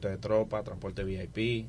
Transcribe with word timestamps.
transporte 0.00 0.08
de 0.08 0.16
tropa, 0.16 0.62
transporte 0.62 1.04
VIP. 1.04 1.66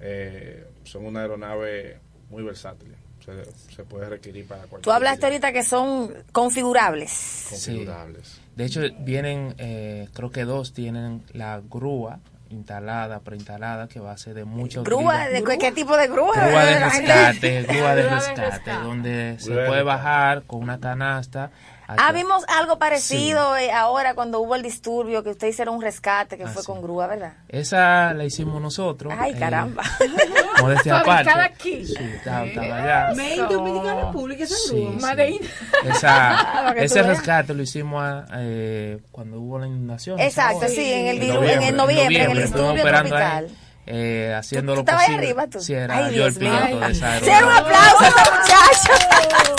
Eh, 0.00 0.66
son 0.84 1.06
una 1.06 1.20
aeronave 1.20 1.98
muy 2.30 2.42
versátil. 2.42 2.94
Se, 3.24 3.32
se 3.74 3.84
puede 3.84 4.08
requerir 4.08 4.46
para 4.46 4.62
cualquier. 4.62 4.82
Tú 4.82 4.92
hablaste 4.92 5.24
ahorita 5.24 5.52
que 5.52 5.62
son 5.62 6.12
configurables. 6.32 7.46
Configurables. 7.50 8.40
De 8.54 8.64
hecho, 8.66 8.80
vienen, 9.00 9.54
eh, 9.58 10.08
creo 10.12 10.30
que 10.30 10.44
dos 10.44 10.74
tienen 10.74 11.22
la 11.32 11.60
grúa 11.60 12.20
instalada, 12.50 13.20
preinstalada, 13.20 13.88
que 13.88 13.98
va 13.98 14.12
a 14.12 14.18
ser 14.18 14.34
de 14.34 14.44
mucho 14.44 14.84
¿Grúa? 14.84 15.28
¿De 15.28 15.42
qué 15.58 15.72
tipo 15.72 15.96
de 15.96 16.06
grúa? 16.06 16.34
Grúa 16.34 16.64
de 16.66 16.78
rescate, 16.84 17.62
grúa 17.62 17.94
de 17.94 18.08
rescate, 18.08 18.70
donde 18.70 19.36
se 19.38 19.50
Grúa 19.50 19.66
puede 19.66 19.82
bajar 19.82 20.42
con 20.42 20.62
una 20.62 20.78
canasta. 20.78 21.50
Ah, 21.86 22.12
vimos 22.12 22.44
algo 22.48 22.78
parecido 22.78 23.56
eh, 23.56 23.70
ahora 23.70 24.14
cuando 24.14 24.40
hubo 24.40 24.54
el 24.54 24.62
disturbio, 24.62 25.22
que 25.22 25.30
ustedes 25.30 25.54
hicieron 25.54 25.74
un 25.76 25.82
rescate 25.82 26.36
que 26.38 26.44
Ah, 26.44 26.48
fue 26.48 26.62
sí. 26.62 26.66
con 26.66 26.80
grúa, 26.80 27.06
¿verdad? 27.06 27.34
Esa 27.48 28.14
la 28.14 28.24
hicimos 28.24 28.60
nosotros. 28.62 29.12
Ay, 29.18 29.32
eh, 29.32 29.38
caramba. 29.38 29.82
Modestia 30.60 31.00
aparte. 31.00 31.30
aquí. 31.30 31.84
Sí, 31.86 31.94
estaba, 32.16 32.46
estaba 32.46 32.76
allá. 32.76 33.14
Made 33.14 33.34
in 33.36 33.48
Dominicana 33.48 34.04
República, 34.06 34.44
esa 34.44 34.54
Sí, 34.56 34.84
grúa. 34.98 35.14
sí. 35.16 35.40
Esa, 35.88 36.72
tú 36.74 36.80
ese 36.80 37.02
rescate 37.02 37.52
lo 37.54 37.62
hicimos 37.62 38.02
ah, 38.02 38.24
eh, 38.38 38.98
cuando 39.12 39.38
hubo 39.40 39.58
la 39.58 39.66
inundación. 39.66 40.18
Exacto, 40.20 40.66
sí, 40.68 40.90
en 40.92 41.06
el, 41.08 41.22
En 41.22 41.28
noviembre. 41.34 41.52
en 41.54 41.62
el 41.62 41.76
noviembre, 41.76 42.22
en 42.24 42.30
el 42.30 42.42
disturbio 42.42 42.82
operando 42.82 43.14
ahí, 43.16 43.22
tropical. 43.22 43.58
eh, 43.86 44.34
haciendo 44.38 44.74
¿Tú 44.74 44.82
lo 44.84 44.90
ahí 44.92 44.96
posible. 44.96 45.16
arriba, 45.18 45.46
tú? 45.48 45.60
Sí, 45.60 45.74
era 45.74 45.96
Ay, 45.98 46.14
yo 46.14 46.26
el 46.26 46.34
piloto 46.34 46.80
de 46.80 46.92
esa 46.92 47.18
¡Sí, 47.18 47.24
un 47.26 47.30
aeronave. 47.30 47.58
aplauso 47.60 48.04
a 48.04 48.08
ese 48.08 48.90
muchacho! 48.90 49.54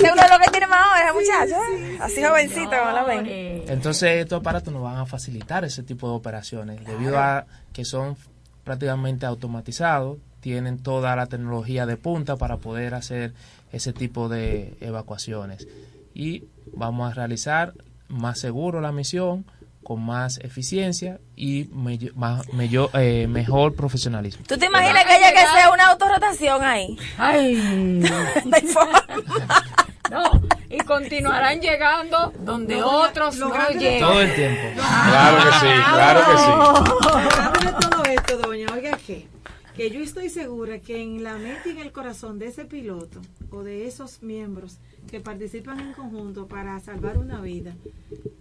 Uno 0.00 0.22
de 0.22 0.28
los 0.28 0.38
que 0.40 0.50
tiene 0.50 0.63
más 0.74 0.86
horas, 1.00 1.14
muchacho. 1.14 1.62
¿eh? 1.76 1.98
Así 2.00 2.22
jovencito, 2.22 2.70
como 2.70 2.90
lo 2.92 3.04
ven. 3.06 3.64
Entonces 3.68 4.20
estos 4.22 4.40
aparatos 4.40 4.72
nos 4.72 4.82
van 4.82 4.96
a 4.96 5.06
facilitar 5.06 5.64
ese 5.64 5.82
tipo 5.82 6.08
de 6.08 6.14
operaciones 6.16 6.84
debido 6.84 7.18
a 7.18 7.46
que 7.72 7.84
son 7.84 8.16
prácticamente 8.64 9.26
automatizados, 9.26 10.18
tienen 10.40 10.78
toda 10.82 11.14
la 11.16 11.26
tecnología 11.26 11.86
de 11.86 11.96
punta 11.96 12.36
para 12.36 12.56
poder 12.58 12.94
hacer 12.94 13.32
ese 13.72 13.92
tipo 13.92 14.28
de 14.28 14.76
evacuaciones 14.80 15.66
y 16.14 16.44
vamos 16.72 17.10
a 17.10 17.14
realizar 17.14 17.72
más 18.08 18.38
seguro 18.38 18.80
la 18.80 18.92
misión 18.92 19.44
con 19.82 20.02
más 20.02 20.38
eficiencia 20.38 21.18
y 21.36 21.68
me- 21.74 21.98
más- 22.14 22.46
mello- 22.54 22.88
eh, 22.94 23.26
mejor 23.26 23.74
profesionalismo. 23.74 24.44
¿Tú 24.46 24.56
te 24.56 24.66
imaginas 24.66 25.04
que 25.04 25.12
haya 25.12 25.32
que 25.32 25.38
hacer 25.40 25.70
una 25.72 25.88
autorrotación 25.90 26.62
ahí? 26.62 26.96
Ay, 27.18 27.54
No 28.44 28.56
hay 28.56 28.62
forma. 28.62 29.02
no. 30.10 30.40
Y 30.74 30.78
continuarán 30.84 31.60
llegando 31.60 32.32
donde 32.40 32.82
otros 32.82 33.36
no 33.36 33.48
llegan. 33.70 34.00
Todo 34.00 34.20
el 34.22 34.34
tiempo. 34.34 34.62
Claro 34.74 35.36
que 35.44 35.52
sí, 35.52 35.82
claro 35.92 36.20
que 36.30 36.38
sí. 36.38 37.66
De 37.66 37.72
todo 37.88 38.04
esto, 38.04 38.38
doña, 38.38 38.66
oiga 38.72 38.96
que, 38.98 39.28
que 39.76 39.90
yo 39.90 40.00
estoy 40.00 40.28
segura 40.30 40.78
que 40.80 41.00
en 41.02 41.22
la 41.22 41.36
mente 41.36 41.68
y 41.68 41.72
en 41.72 41.78
el 41.78 41.92
corazón 41.92 42.38
de 42.38 42.46
ese 42.48 42.64
piloto 42.64 43.20
o 43.50 43.62
de 43.62 43.86
esos 43.86 44.22
miembros 44.22 44.78
que 45.10 45.20
participan 45.20 45.78
en 45.80 45.92
conjunto 45.92 46.48
para 46.48 46.80
salvar 46.80 47.18
una 47.18 47.40
vida, 47.40 47.74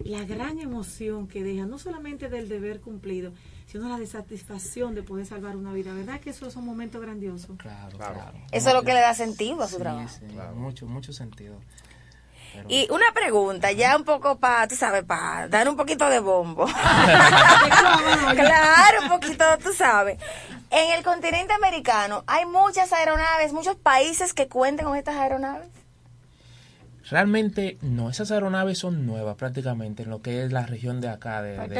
la 0.03 0.23
gran 0.23 0.59
emoción 0.59 1.27
que 1.27 1.43
deja, 1.43 1.65
no 1.65 1.77
solamente 1.77 2.29
del 2.29 2.49
deber 2.49 2.79
cumplido, 2.81 3.31
sino 3.67 3.89
la 3.89 3.97
de 3.99 4.07
satisfacción 4.07 4.95
de 4.95 5.03
poder 5.03 5.25
salvar 5.25 5.55
una 5.55 5.71
vida, 5.73 5.93
¿verdad? 5.93 6.19
Que 6.19 6.29
esos 6.31 6.53
son 6.53 6.65
momentos 6.65 7.01
grandiosos. 7.01 7.57
Claro, 7.57 7.95
Claro. 7.97 8.13
claro. 8.15 8.37
Eso 8.51 8.69
es 8.69 8.75
lo 8.75 8.81
que 8.83 8.93
le 8.93 9.01
da 9.01 9.13
sentido 9.13 9.61
a 9.61 9.67
su 9.67 9.75
Sí, 9.75 9.81
trabajo. 9.81 10.09
sí, 10.09 10.25
mucho, 10.55 10.85
mucho 10.87 11.13
sentido. 11.13 11.59
Y 12.69 12.87
una 12.91 13.05
pregunta, 13.13 13.71
ya 13.71 13.95
un 13.97 14.03
poco 14.03 14.37
para, 14.39 14.67
tú 14.67 14.75
sabes, 14.75 15.03
para 15.03 15.47
dar 15.47 15.67
un 15.67 15.75
poquito 15.75 16.09
de 16.09 16.19
bombo. 16.19 16.65
claro, 18.35 19.01
un 19.03 19.09
poquito, 19.09 19.43
tú 19.63 19.73
sabes. 19.73 20.17
En 20.71 20.93
el 20.97 21.03
continente 21.03 21.53
americano 21.53 22.23
hay 22.27 22.45
muchas 22.45 22.91
aeronaves, 22.93 23.53
muchos 23.53 23.75
países 23.75 24.33
que 24.33 24.47
cuentan 24.47 24.85
con 24.87 24.97
estas 24.97 25.15
aeronaves. 25.15 25.67
Realmente 27.09 27.77
no, 27.81 28.09
esas 28.09 28.31
aeronaves 28.31 28.79
son 28.79 29.05
nuevas 29.05 29.35
prácticamente 29.35 30.03
en 30.03 30.09
lo 30.09 30.21
que 30.21 30.45
es 30.45 30.53
la 30.53 30.65
región 30.65 31.01
de 31.01 31.09
acá, 31.09 31.41
de, 31.41 31.57
de- 31.67 31.75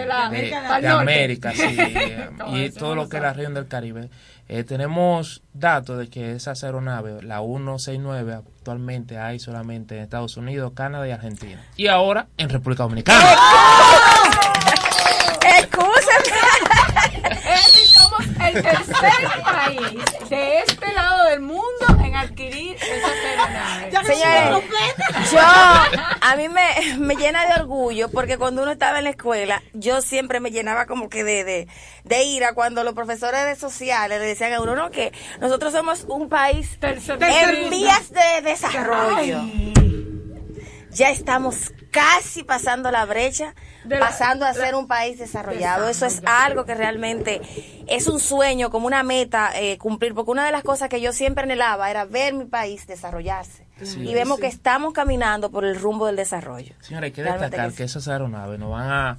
de 0.81 0.88
América 1.00 1.53
sí, 1.56 1.64
y 2.50 2.69
todo 2.72 2.94
lo 2.94 3.08
que 3.08 3.18
es 3.18 3.24
la 3.24 3.31
región 3.34 3.53
del 3.53 3.68
Caribe. 3.69 4.09
Eh, 4.56 4.64
tenemos 4.64 5.41
datos 5.52 5.97
de 5.97 6.12
que 6.12 6.34
esas 6.34 6.64
aeronaves, 6.64 7.24
la 7.24 7.40
169, 7.40 8.34
actualmente 8.36 9.18
hay 9.18 9.40
solamente 9.40 9.97
en 9.97 10.03
Estados 10.03 10.38
Unidos, 10.38 10.74
Canadá 10.75 11.08
y 11.08 11.12
Argentina. 11.12 11.59
Y 11.75 11.88
ahora 11.88 12.28
en 12.38 12.50
República 12.50 12.84
Dominicana. 12.84 13.19
Decir, 17.24 17.88
somos 17.88 18.22
el 18.28 18.62
tercer 18.62 19.42
país 19.44 20.30
de 20.30 20.59
este 20.59 20.94
lado 20.94 21.30
del 21.30 21.40
mundo 21.40 21.86
en 22.03 22.16
adquirir 22.16 22.75
esas 22.75 23.12
aeronaves. 23.25 24.08
Señores, 24.08 24.63
yo, 25.34 25.40
a 26.22 26.36
mí 26.38 26.50
me, 26.50 26.98
me 26.98 27.16
llena 27.16 27.46
de 27.46 27.62
orgullo 27.62 28.10
porque 28.10 28.38
cuando 28.38 28.64
uno 28.64 28.72
estaba 28.72 29.00
en 29.00 29.06
la 29.06 29.10
escuela, 29.12 29.62
yo 29.74 30.02
siempre 30.02 30.40
me 30.40 30.52
llenaba 30.52 30.86
como 30.86 31.10
que 31.10 31.24
de, 31.24 31.44
de, 31.44 31.68
de 32.04 32.24
ira 32.24 32.54
cuando 32.54 32.84
los 32.84 32.94
profesores 32.94 33.46
de 33.46 33.56
sociales 33.56 34.20
le 34.20 34.26
decían 34.26 34.54
a 34.54 34.62
uno, 34.62 34.76
no, 34.76 34.92
que 34.92 35.12
nosotros 35.40 35.74
somos 35.74 36.06
un 36.08 36.30
país 36.30 36.78
Tercer 36.80 37.22
en 37.22 37.70
vías 37.70 38.12
de 38.12 38.42
desarrollo. 38.42 39.42
Ya 40.94 41.09
estamos 41.09 41.74
casi 41.92 42.44
pasando 42.44 42.92
la 42.92 43.06
brecha, 43.06 43.54
la- 43.86 44.00
pasando 44.00 44.46
a 44.46 44.50
la- 44.50 44.54
ser 44.54 44.76
un 44.76 44.88
país 44.88 45.18
desarrollado. 45.20 45.90
Eso 45.90 46.06
es 46.06 46.22
algo 46.26 46.66
que 46.66 46.76
realmente 46.76 47.42
es 47.88 48.08
un 48.08 48.20
sueño, 48.20 48.70
como 48.70 48.88
una 48.88 49.04
meta 49.04 49.52
eh, 49.59 49.78
cumplir, 49.78 50.14
porque 50.14 50.31
una 50.31 50.46
de 50.46 50.52
las 50.52 50.64
cosas 50.64 50.90
que 50.90 51.02
yo 51.02 51.12
siempre 51.14 51.44
anhelaba 51.44 51.90
era 51.90 52.06
ver 52.06 52.34
mi 52.34 52.46
país 52.46 52.86
desarrollarse. 52.88 53.64
Sí. 53.84 54.00
y 54.02 54.14
vemos 54.14 54.40
que 54.40 54.48
estamos 54.48 54.94
caminando 54.94 55.50
por 55.52 55.66
el 55.66 55.78
rumbo 55.78 56.06
del 56.06 56.16
desarrollo. 56.16 56.74
Señora, 56.80 57.06
hay 57.08 57.12
que 57.12 57.22
Realmente 57.24 57.48
destacar 57.58 57.72
que 57.72 57.78
que 57.78 57.84
esas 57.84 58.08
aeronaves 58.08 58.58
nos 58.60 58.70
van 58.72 58.90
a 58.90 59.18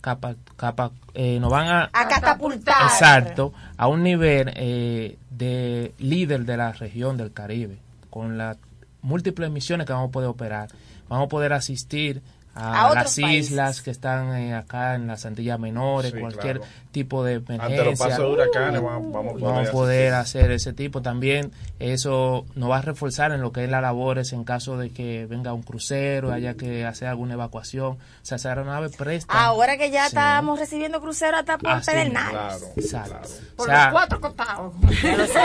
capa, 0.00 0.36
capa, 0.56 0.92
eh, 1.14 1.38
nos 1.40 1.50
van 1.50 1.66
a 1.66 1.90
A 1.92 2.06
catapultar. 2.06 2.82
Exacto, 2.84 3.52
a 3.76 3.88
un 3.88 4.04
nivel 4.04 4.52
eh, 4.54 5.16
de 5.30 5.92
líder 5.98 6.44
de 6.44 6.56
la 6.56 6.70
región 6.72 7.16
del 7.16 7.32
Caribe, 7.32 7.78
con 8.10 8.38
las 8.38 8.58
múltiples 9.02 9.50
misiones 9.50 9.86
que 9.86 9.92
vamos 9.92 10.10
a 10.10 10.12
poder 10.12 10.28
operar. 10.28 10.68
Vamos 11.08 11.26
a 11.26 11.28
poder 11.28 11.52
asistir 11.52 12.22
a, 12.58 12.94
las 12.94 13.20
países. 13.20 13.50
islas 13.50 13.82
que 13.82 13.90
están 13.90 14.34
eh, 14.34 14.54
acá 14.54 14.94
en 14.94 15.06
las 15.06 15.26
Antillas 15.26 15.60
Menores, 15.60 16.12
Sí, 16.12 16.18
cualquier 16.18 16.60
claro. 16.60 16.72
tipo 16.90 17.22
de 17.22 17.34
Ante 17.34 17.52
los 17.58 17.60
emergencia. 17.70 18.06
pasos 18.06 18.18
de 18.24 18.30
huracanes 18.32 18.82
vamos, 18.82 19.12
vamos 19.12 19.30
a 19.30 19.34
poder, 19.34 19.44
Vamos 19.54 19.68
a 19.68 19.72
poder 19.72 20.14
hacer 20.14 20.50
ese 20.52 20.72
tipo 20.72 21.02
también. 21.02 21.52
Eso 21.80 22.46
nos 22.54 22.70
va 22.70 22.78
a 22.78 22.80
reforzar 22.80 23.32
en 23.32 23.42
lo 23.42 23.52
que 23.52 23.64
es 23.64 23.70
las 23.70 23.82
labores 23.82 24.32
en 24.32 24.44
caso 24.44 24.78
de 24.78 24.88
que 24.88 25.26
venga 25.26 25.52
un 25.52 25.62
crucero, 25.64 26.32
haya 26.32 26.54
que 26.54 26.86
hacer 26.86 27.08
alguna 27.08 27.34
evacuación. 27.34 27.88
O 27.92 27.98
sea, 28.22 28.36
esa 28.36 28.48
aeronave 28.48 28.88
presta. 28.88 29.34
Ahora 29.38 29.76
que 29.76 29.90
ya 29.90 30.04
Sí. 30.04 30.08
estamos 30.16 30.58
recibiendo 30.58 31.02
crucero 31.02 31.36
hasta 31.36 31.58
por 31.58 31.68
Ah, 31.70 31.82
sí, 31.82 31.90
Pedernales. 31.90 32.30
Claro, 32.30 32.66
Exacto. 32.76 33.10
claro. 33.10 33.26
O 33.26 33.56
Por 33.56 33.66
sea, 33.66 33.84
los 33.84 33.92
cuatro 33.92 34.20
costados. 34.22 34.72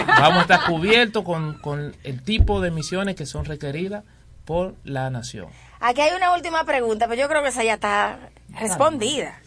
vamos 0.08 0.38
a 0.38 0.42
estar 0.44 0.66
cubiertos 0.66 1.26
con, 1.26 1.56
con 1.56 1.94
el 2.06 2.22
tipo 2.24 2.62
de 2.62 2.72
misiones 2.72 3.18
que 3.18 3.26
son 3.26 3.44
requeridas 3.44 4.06
por 4.46 4.76
la 4.84 5.10
nación. 5.10 5.48
Aquí 5.80 6.02
hay 6.02 6.16
una 6.16 6.34
última 6.34 6.64
pregunta, 6.64 7.08
pero 7.08 7.22
yo 7.22 7.28
creo 7.28 7.42
que 7.42 7.50
esa 7.50 7.64
ya 7.64 7.76
está 7.76 8.20
respondida. 8.60 9.40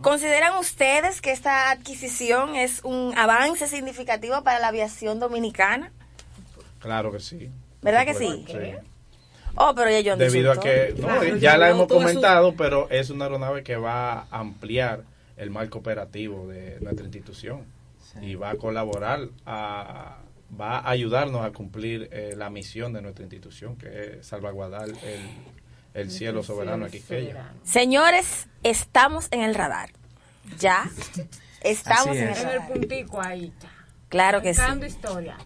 ¿Consideran 0.00 0.56
ustedes 0.58 1.20
que 1.20 1.32
esta 1.32 1.70
adquisición 1.70 2.56
es 2.56 2.80
un 2.84 3.16
avance 3.16 3.66
significativo 3.66 4.42
para 4.42 4.58
la 4.58 4.68
aviación 4.68 5.18
dominicana? 5.18 5.92
Claro 6.78 7.10
que 7.10 7.20
sí. 7.20 7.50
¿Verdad 7.82 8.04
que 8.04 8.14
sí? 8.14 8.44
supuesto, 8.46 8.80
Oh, 9.56 9.72
pero 9.74 9.90
ya 9.90 10.00
yo 10.00 10.16
Debido 10.16 10.50
a 10.50 10.58
que, 10.58 10.94
no, 10.98 11.06
Claro, 11.06 11.36
ya 11.36 11.56
la 11.56 11.70
hemos 11.70 11.86
comentado, 11.86 12.54
pero 12.56 12.90
es 12.90 13.10
una 13.10 13.26
aeronave 13.26 13.62
que 13.62 13.76
va 13.76 14.22
a 14.22 14.26
ampliar 14.30 15.02
el 15.36 15.50
marco 15.50 15.78
operativo 15.78 16.48
de 16.48 16.78
nuestra 16.80 17.04
institución 17.04 17.64
y 18.20 18.34
va 18.34 18.50
a 18.50 18.54
colaborar, 18.56 19.28
a, 19.46 20.18
va 20.60 20.78
a 20.78 20.90
ayudarnos 20.90 21.44
a 21.44 21.50
cumplir 21.52 22.08
eh, 22.12 22.34
la 22.36 22.50
misión 22.50 22.92
de 22.92 23.02
nuestra 23.02 23.24
institución, 23.24 23.76
que 23.76 24.18
es 24.20 24.26
salvaguardar 24.26 24.88
el, 24.88 25.20
el 25.94 26.10
cielo 26.10 26.42
soberano 26.42 26.86
aquí. 26.86 27.02
Señores, 27.64 28.46
estamos 28.62 29.28
en 29.30 29.40
el 29.40 29.54
radar. 29.54 29.90
Ya. 30.58 30.88
Estamos 31.60 32.16
en 32.16 32.24
el 32.24 32.30
es. 32.30 32.40
En 32.40 32.48
el 32.48 32.54
radar. 32.58 32.72
puntico 32.72 33.20
ahí. 33.22 33.52
Claro 34.08 34.42
que 34.42 34.54
sí. 34.54 34.60
Contando 34.60 34.86
historia. 34.86 35.36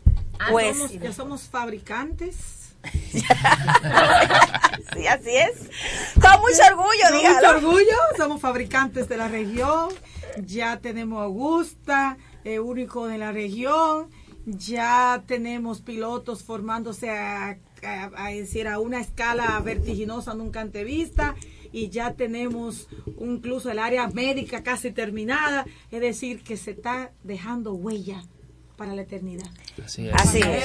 Pues- 0.50 0.76
Somos- 0.76 0.90
que 1.00 1.12
somos 1.12 1.43
fabricantes. 1.49 2.37
Sí, 4.94 5.06
así 5.06 5.37
es. 5.37 5.70
Con 6.14 6.40
mucho 6.40 6.62
orgullo, 6.70 7.02
Con 7.11 7.19
dígalo. 7.19 7.37
mucho 7.54 7.66
orgullo, 7.69 7.96
somos 8.16 8.40
fabricantes 8.40 9.08
de 9.08 9.16
la 9.16 9.28
región. 9.28 9.88
Ya 10.38 10.78
tenemos 10.78 11.22
Augusta, 11.22 12.16
eh, 12.44 12.58
único 12.58 13.06
de 13.06 13.19
la 13.19 13.32
región. 13.32 14.11
Ya 14.56 15.22
tenemos 15.26 15.80
pilotos 15.82 16.42
formándose 16.42 17.10
a, 17.10 17.58
a- 17.84 18.10
a 18.16 18.28
decir, 18.28 18.66
a 18.66 18.78
una 18.78 19.00
escala 19.00 19.60
vertiginosa 19.60 20.34
nunca 20.34 20.60
antes 20.60 20.84
vista. 20.84 21.34
y 21.70 21.90
ya 21.90 22.14
tenemos 22.14 22.88
incluso 23.20 23.70
el 23.70 23.78
área 23.78 24.08
médica 24.08 24.62
casi 24.62 24.90
terminada, 24.90 25.66
es 25.90 26.00
decir, 26.00 26.42
que 26.42 26.56
se 26.56 26.70
está 26.70 27.12
dejando 27.24 27.74
huella 27.74 28.22
para 28.78 28.94
la 28.94 29.02
eternidad. 29.02 29.50
Así 29.84 30.08
es. 30.08 30.14
Así 30.14 30.40
es. 30.40 30.64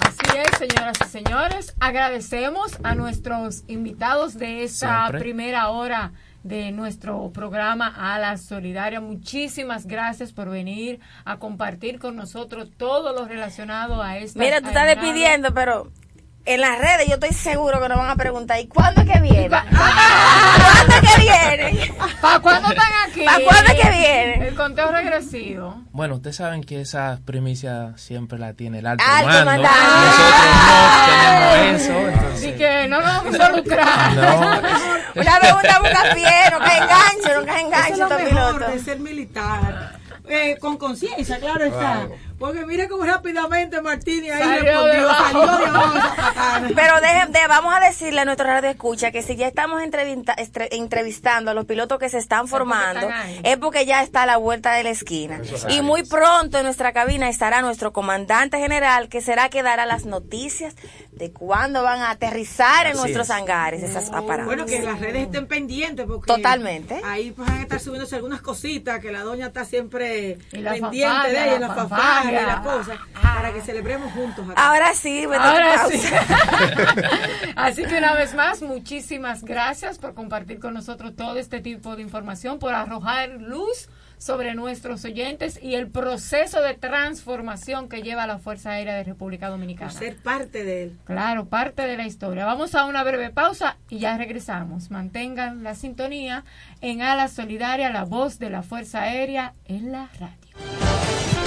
Así 0.00 0.38
es, 0.38 0.58
señoras 0.58 0.96
y 1.06 1.10
señores. 1.10 1.74
Agradecemos 1.80 2.78
a 2.82 2.94
nuestros 2.94 3.64
invitados 3.66 4.38
de 4.38 4.64
esta 4.64 5.00
Siempre. 5.02 5.20
primera 5.20 5.68
hora 5.68 6.12
de 6.42 6.72
nuestro 6.72 7.30
programa 7.30 7.88
A 7.88 8.18
la 8.18 8.36
Solidaria. 8.36 9.00
Muchísimas 9.00 9.86
gracias 9.86 10.32
por 10.32 10.48
venir 10.48 11.00
a 11.24 11.38
compartir 11.38 11.98
con 11.98 12.16
nosotros 12.16 12.68
todo 12.76 13.12
lo 13.12 13.26
relacionado 13.26 14.02
a 14.02 14.18
esta. 14.18 14.38
Mira, 14.38 14.60
tú 14.60 14.68
estás 14.68 14.86
despidiendo, 14.86 15.52
pero 15.52 15.90
en 16.54 16.60
las 16.60 16.78
redes 16.78 17.06
yo 17.08 17.14
estoy 17.14 17.32
seguro 17.32 17.80
que 17.80 17.88
nos 17.88 17.98
van 17.98 18.10
a 18.10 18.16
preguntar, 18.16 18.58
¿y 18.60 18.66
cuándo 18.68 19.02
es 19.02 19.08
que 19.10 19.20
viene? 19.20 19.48
Pa- 19.50 19.64
¿Cuándo 19.70 20.94
es 20.94 21.00
que 21.14 21.20
viene? 21.20 21.92
¿Para 22.20 22.40
cuándo 22.40 22.68
están 22.70 22.92
aquí? 23.08 23.24
¿Pa' 23.24 23.38
cuándo 23.44 23.72
es 23.72 23.80
que 23.80 23.90
viene? 23.90 24.48
El 24.48 24.54
conteo 24.54 24.90
regresivo. 24.90 25.82
Bueno, 25.92 26.16
ustedes 26.16 26.36
saben 26.36 26.62
que 26.64 26.80
esa 26.80 27.18
primicia 27.24 27.92
siempre 27.96 28.38
la 28.38 28.54
tiene 28.54 28.78
el 28.80 28.86
alto, 28.86 29.04
Alto 29.06 29.26
mando. 29.44 29.44
mando. 29.44 29.68
Nosotros 29.68 30.40
no 30.66 31.06
tenemos 31.06 31.80
eso, 31.82 31.92
Así 31.92 32.08
entonces... 32.48 32.54
que 32.56 32.88
no 32.88 33.00
nos 33.00 33.06
vamos 33.14 33.34
a 33.34 33.46
involucrar. 33.48 34.10
No. 35.14 35.20
Una 35.22 35.38
pregunta 35.40 35.78
busca 35.80 36.02
pie, 36.14 36.50
no 36.52 36.58
cae 36.58 36.78
enganche, 36.78 37.34
no 37.34 37.44
cae 37.44 37.90
Eso 37.92 37.92
es 37.92 37.98
lo 37.98 38.08
mejor 38.08 38.28
pilotos. 38.28 38.72
de 38.72 38.78
ser 38.80 38.98
militar. 39.00 39.98
Eh, 40.28 40.56
con 40.60 40.76
conciencia, 40.76 41.38
claro 41.40 41.64
está. 41.64 41.78
Claro. 41.78 42.12
Porque 42.40 42.64
mira 42.64 42.88
cómo 42.88 43.04
rápidamente 43.04 43.82
Martínez 43.82 44.32
ahí 44.32 44.42
Salió 44.42 44.62
respondió, 44.64 44.92
debajo. 45.00 45.22
salió 45.46 45.58
de 45.58 45.66
abajo. 45.66 46.66
Pero 46.74 47.00
dejen, 47.02 47.32
de, 47.32 47.38
vamos 47.48 47.74
a 47.74 47.80
decirle 47.80 48.20
a 48.22 48.24
nuestro 48.24 48.46
radio 48.46 48.70
escucha 48.70 49.10
que 49.12 49.22
si 49.22 49.36
ya 49.36 49.46
estamos 49.46 49.82
entrevista- 49.82 50.34
estre- 50.36 50.68
entrevistando 50.72 51.50
a 51.50 51.54
los 51.54 51.66
pilotos 51.66 51.98
que 51.98 52.08
se 52.08 52.16
están 52.16 52.48
formando, 52.48 53.08
es 53.42 53.56
porque 53.58 53.84
ya 53.84 54.02
está 54.02 54.22
a 54.22 54.26
la 54.26 54.38
vuelta 54.38 54.72
de 54.72 54.84
la 54.84 54.90
esquina. 54.90 55.38
Es 55.42 55.66
Y 55.68 55.82
muy 55.82 56.02
pronto 56.04 56.56
en 56.56 56.64
nuestra 56.64 56.92
cabina 56.94 57.28
estará 57.28 57.60
nuestro 57.60 57.92
comandante 57.92 58.58
general, 58.58 59.10
que 59.10 59.20
será 59.20 59.50
que 59.50 59.62
dará 59.62 59.84
las 59.84 60.06
noticias 60.06 60.74
de 61.12 61.32
cuándo 61.32 61.82
van 61.82 62.00
a 62.00 62.10
aterrizar 62.10 62.86
en 62.86 62.92
Así 62.92 63.00
nuestros 63.02 63.26
es. 63.28 63.30
hangares 63.36 63.82
esas 63.82 64.08
aparatos. 64.12 64.46
Bueno, 64.46 64.64
que 64.64 64.80
las 64.80 64.98
redes 64.98 65.24
estén 65.24 65.46
pendientes 65.46 66.06
porque 66.06 66.26
Totalmente. 66.26 67.02
ahí 67.04 67.32
van 67.36 67.50
a 67.50 67.60
estar 67.60 67.78
subiéndose 67.80 68.16
algunas 68.16 68.40
cositas 68.40 68.98
que 69.00 69.12
la 69.12 69.20
doña 69.24 69.48
está 69.48 69.66
siempre 69.66 70.38
la 70.52 70.70
pendiente 70.72 71.06
fanfarria, 71.06 71.40
de 71.42 71.48
ella, 71.50 71.58
la 71.60 71.68
la 71.68 71.74
fanfarria 71.74 72.29
y 72.30 72.34
la 72.46 72.62
para 73.22 73.52
que 73.52 73.60
celebremos 73.60 74.12
juntos. 74.12 74.48
acá. 74.48 74.68
Ahora 74.68 74.94
sí, 74.94 75.22
tu 75.24 75.32
Ahora 75.34 75.74
pausa. 75.76 75.90
sí. 75.98 76.08
Así 77.56 77.84
que 77.84 77.98
una 77.98 78.14
vez 78.14 78.34
más, 78.34 78.62
muchísimas 78.62 79.44
gracias 79.44 79.98
por 79.98 80.14
compartir 80.14 80.58
con 80.60 80.74
nosotros 80.74 81.14
todo 81.16 81.36
este 81.38 81.60
tipo 81.60 81.96
de 81.96 82.02
información, 82.02 82.58
por 82.58 82.74
arrojar 82.74 83.30
luz 83.40 83.88
sobre 84.18 84.54
nuestros 84.54 85.02
oyentes 85.06 85.58
y 85.62 85.76
el 85.76 85.88
proceso 85.88 86.60
de 86.60 86.74
transformación 86.74 87.88
que 87.88 88.02
lleva 88.02 88.26
la 88.26 88.38
Fuerza 88.38 88.72
Aérea 88.72 88.94
de 88.94 89.02
República 89.04 89.46
Por 89.46 89.52
Dominicana. 89.56 89.90
ser 89.90 90.16
parte 90.16 90.62
de 90.62 90.82
él. 90.82 90.98
Claro, 91.06 91.46
parte 91.46 91.82
de 91.86 91.96
la 91.96 92.06
historia. 92.06 92.44
Vamos 92.44 92.74
a 92.74 92.84
una 92.84 93.02
breve 93.02 93.30
pausa 93.30 93.78
y 93.88 93.98
ya 93.98 94.18
regresamos. 94.18 94.90
Mantengan 94.90 95.62
la 95.62 95.74
sintonía 95.74 96.44
en 96.82 97.00
Ala 97.00 97.28
Solidaria, 97.28 97.88
la 97.88 98.04
voz 98.04 98.38
de 98.38 98.50
la 98.50 98.62
Fuerza 98.62 99.00
Aérea 99.02 99.54
en 99.64 99.90
la 99.90 100.10
radio. 100.18 100.79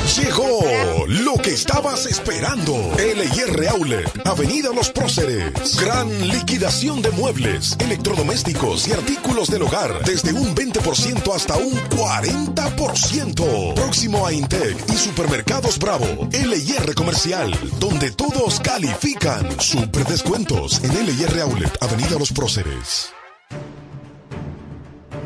Llegó 0.06 0.60
lo 1.08 1.36
que 1.42 1.52
estabas 1.52 2.06
esperando. 2.06 2.74
LIR 2.98 3.70
Outlet, 3.70 4.28
Avenida 4.28 4.70
Los 4.76 4.90
Próceres. 4.90 5.80
Gran 5.80 6.28
liquidación 6.28 7.02
de 7.02 7.10
muebles, 7.12 7.78
electrodomésticos 7.80 8.90
y 8.90 8.92
artículos 8.92 9.50
del 9.50 9.62
hogar. 9.64 10.04
Desde 10.04 10.34
un 10.34 10.54
20% 10.54 11.34
hasta 11.34 11.56
un 11.56 11.72
40%. 11.72 13.74
Próximo 13.76 14.28
a 14.28 14.34
Intec 14.34 14.76
y 14.90 14.98
Supermercados 14.98 15.80
Bravo. 15.80 16.28
LIR 16.32 16.94
Comercial, 16.96 17.58
donde 17.80 18.12
todos 18.12 18.60
califican. 18.60 19.58
Super 19.60 20.06
descuentos 20.06 20.84
en 20.84 21.06
LIR 21.06 21.40
Outlet, 21.40 21.82
Avenida 21.82 22.20
Los 22.20 22.34
Próceres. 22.34 23.14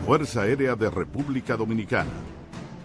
Fuerza 0.05 0.43
Aérea 0.43 0.75
de 0.75 0.89
República 0.89 1.57
Dominicana. 1.57 2.36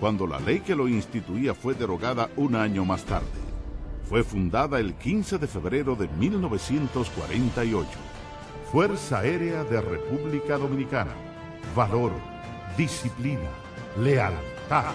cuando 0.00 0.26
la 0.26 0.40
ley 0.40 0.60
que 0.60 0.74
lo 0.74 0.88
instituía 0.88 1.54
fue 1.54 1.74
derogada 1.74 2.30
un 2.36 2.56
año 2.56 2.86
más 2.86 3.04
tarde. 3.04 3.26
Fue 4.08 4.24
fundada 4.24 4.80
el 4.80 4.94
15 4.94 5.38
de 5.38 5.46
febrero 5.46 5.94
de 5.94 6.08
1948. 6.08 7.86
Fuerza 8.72 9.18
Aérea 9.18 9.62
de 9.62 9.80
República 9.80 10.56
Dominicana. 10.56 11.12
Valor, 11.76 12.12
disciplina, 12.76 13.50
lealtad. 14.02 14.94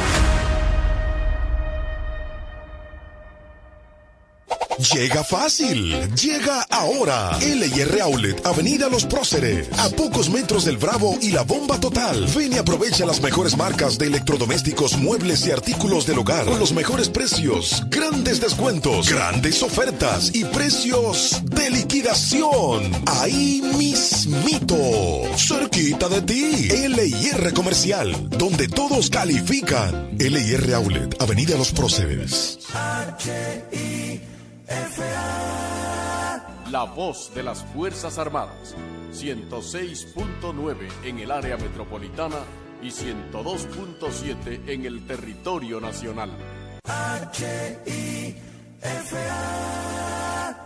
Llega 4.81 5.23
fácil, 5.23 5.93
llega 6.15 6.63
ahora. 6.63 7.37
LIR 7.37 8.01
Outlet, 8.01 8.43
Avenida 8.43 8.89
Los 8.89 9.05
Próceres, 9.05 9.67
a 9.77 9.89
pocos 9.89 10.27
metros 10.27 10.65
del 10.65 10.77
Bravo 10.77 11.19
y 11.21 11.29
la 11.29 11.43
Bomba 11.43 11.79
Total. 11.79 12.25
Ven 12.35 12.53
y 12.53 12.57
aprovecha 12.57 13.05
las 13.05 13.21
mejores 13.21 13.55
marcas 13.55 13.99
de 13.99 14.07
electrodomésticos, 14.07 14.97
muebles 14.97 15.45
y 15.45 15.51
artículos 15.51 16.07
del 16.07 16.17
hogar 16.17 16.45
con 16.45 16.59
los 16.59 16.73
mejores 16.73 17.09
precios, 17.09 17.83
grandes 17.89 18.41
descuentos, 18.41 19.07
grandes 19.07 19.61
ofertas 19.61 20.31
y 20.33 20.45
precios 20.45 21.41
de 21.43 21.69
liquidación. 21.69 22.91
Ahí 23.05 23.61
mismito, 23.77 24.75
cerquita 25.37 26.09
de 26.09 26.23
ti. 26.23 26.69
LIR 26.87 27.53
Comercial, 27.53 28.29
donde 28.29 28.67
todos 28.67 29.11
califican. 29.11 30.17
LIR 30.17 30.73
Outlet, 30.73 31.21
Avenida 31.21 31.55
Los 31.55 31.71
Próceres. 31.71 32.57
La 36.71 36.83
voz 36.83 37.33
de 37.35 37.43
las 37.43 37.63
Fuerzas 37.65 38.17
Armadas. 38.17 38.75
106.9 39.11 40.75
en 41.03 41.19
el 41.19 41.31
área 41.31 41.57
metropolitana 41.57 42.37
y 42.81 42.87
102.7 42.87 44.69
en 44.69 44.85
el 44.85 45.05
territorio 45.05 45.81
nacional. 45.81 46.29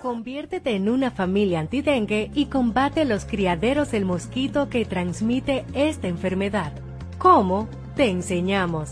Conviértete 0.01 0.75
en 0.75 0.88
una 0.89 1.09
familia 1.09 1.59
antidengue 1.59 2.29
y 2.35 2.45
combate 2.45 3.05
los 3.05 3.25
criaderos 3.25 3.89
del 3.89 4.05
mosquito 4.05 4.69
que 4.69 4.85
transmite 4.85 5.65
esta 5.74 6.07
enfermedad. 6.07 6.74
¿Cómo? 7.17 7.67
Te 7.95 8.12
enseñamos. 8.12 8.91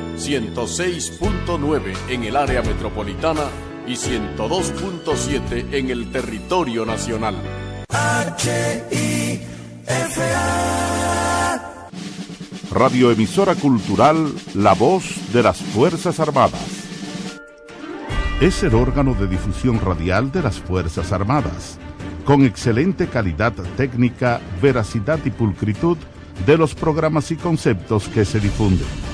106.9 0.21 1.93
en 2.09 2.23
el 2.23 2.35
área 2.35 2.61
metropolitana 2.61 3.45
y 3.87 3.93
102.7 3.93 5.73
en 5.73 5.89
el 5.89 6.11
territorio 6.11 6.85
nacional. 6.85 7.35
Radioemisora 12.71 13.55
Cultural 13.55 14.31
La 14.53 14.73
Voz 14.73 15.33
de 15.33 15.41
las 15.41 15.57
Fuerzas 15.57 16.19
Armadas. 16.19 16.61
Es 18.39 18.61
el 18.61 18.75
órgano 18.75 19.15
de 19.15 19.27
difusión 19.27 19.81
radial 19.81 20.31
de 20.31 20.43
las 20.43 20.59
Fuerzas 20.59 21.11
Armadas, 21.11 21.79
con 22.25 22.45
excelente 22.45 23.07
calidad 23.07 23.53
técnica, 23.75 24.39
veracidad 24.61 25.19
y 25.25 25.31
pulcritud 25.31 25.97
de 26.45 26.57
los 26.57 26.75
programas 26.75 27.31
y 27.31 27.37
conceptos 27.37 28.07
que 28.07 28.23
se 28.23 28.39
difunden. 28.39 29.10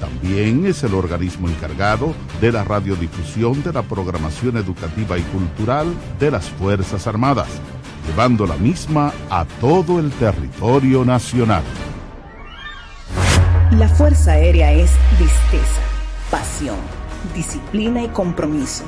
También 0.00 0.64
es 0.64 0.82
el 0.82 0.94
organismo 0.94 1.48
encargado 1.48 2.14
de 2.40 2.50
la 2.50 2.64
radiodifusión 2.64 3.62
de 3.62 3.72
la 3.72 3.82
programación 3.82 4.56
educativa 4.56 5.18
y 5.18 5.22
cultural 5.22 5.94
de 6.18 6.30
las 6.30 6.48
Fuerzas 6.48 7.06
Armadas, 7.06 7.48
llevando 8.08 8.46
la 8.46 8.56
misma 8.56 9.12
a 9.28 9.44
todo 9.60 10.00
el 10.00 10.10
territorio 10.12 11.04
nacional. 11.04 11.62
La 13.72 13.88
Fuerza 13.88 14.32
Aérea 14.32 14.72
es 14.72 14.90
visteza, 15.18 15.80
pasión, 16.30 16.78
disciplina 17.34 18.02
y 18.02 18.08
compromiso. 18.08 18.84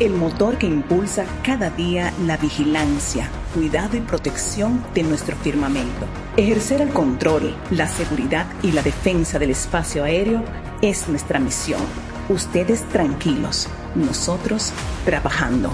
El 0.00 0.14
motor 0.14 0.58
que 0.58 0.66
impulsa 0.66 1.24
cada 1.44 1.70
día 1.70 2.12
la 2.26 2.36
vigilancia, 2.36 3.30
cuidado 3.54 3.96
y 3.96 4.00
protección 4.00 4.84
de 4.94 5.02
nuestro 5.02 5.36
firmamento. 5.36 6.06
Ejercer 6.36 6.80
el 6.80 6.90
control, 6.90 7.54
la 7.70 7.86
seguridad 7.86 8.46
y 8.62 8.72
la 8.72 8.82
defensa 8.82 9.38
del 9.38 9.50
espacio 9.50 10.04
aéreo 10.04 10.42
es 10.80 11.08
nuestra 11.08 11.38
misión. 11.38 11.80
Ustedes 12.28 12.88
tranquilos, 12.88 13.68
nosotros 13.94 14.72
trabajando. 15.04 15.70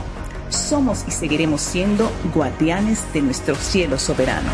Somos 0.48 1.04
y 1.06 1.10
seguiremos 1.10 1.60
siendo 1.60 2.10
guardianes 2.34 3.04
de 3.12 3.22
nuestro 3.22 3.54
cielo 3.54 3.98
soberano. 3.98 4.50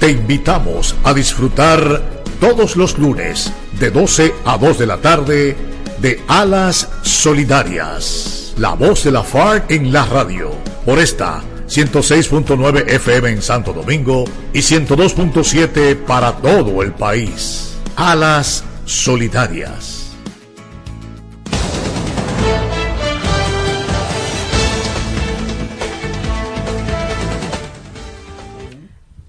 Te 0.00 0.10
invitamos 0.10 0.94
a 1.04 1.14
disfrutar 1.14 2.02
todos 2.40 2.76
los 2.76 2.98
lunes 2.98 3.52
de 3.80 3.90
12 3.90 4.34
a 4.44 4.58
2 4.58 4.78
de 4.78 4.86
la 4.86 4.98
tarde 4.98 5.56
de 5.98 6.22
Alas 6.28 6.88
Solidarias, 7.02 8.45
la 8.58 8.74
voz 8.74 9.04
de 9.04 9.12
la 9.12 9.22
FARC 9.22 9.70
en 9.70 9.92
la 9.92 10.06
radio, 10.06 10.50
por 10.84 10.98
esta 10.98 11.42
106.9 11.68 12.88
FM 12.88 13.30
en 13.30 13.42
Santo 13.42 13.72
Domingo 13.72 14.24
y 14.52 14.60
102.7 14.60 15.96
para 15.96 16.32
todo 16.32 16.82
el 16.82 16.92
país. 16.92 17.76
Alas 17.96 18.64
Solidarias. 18.84 20.06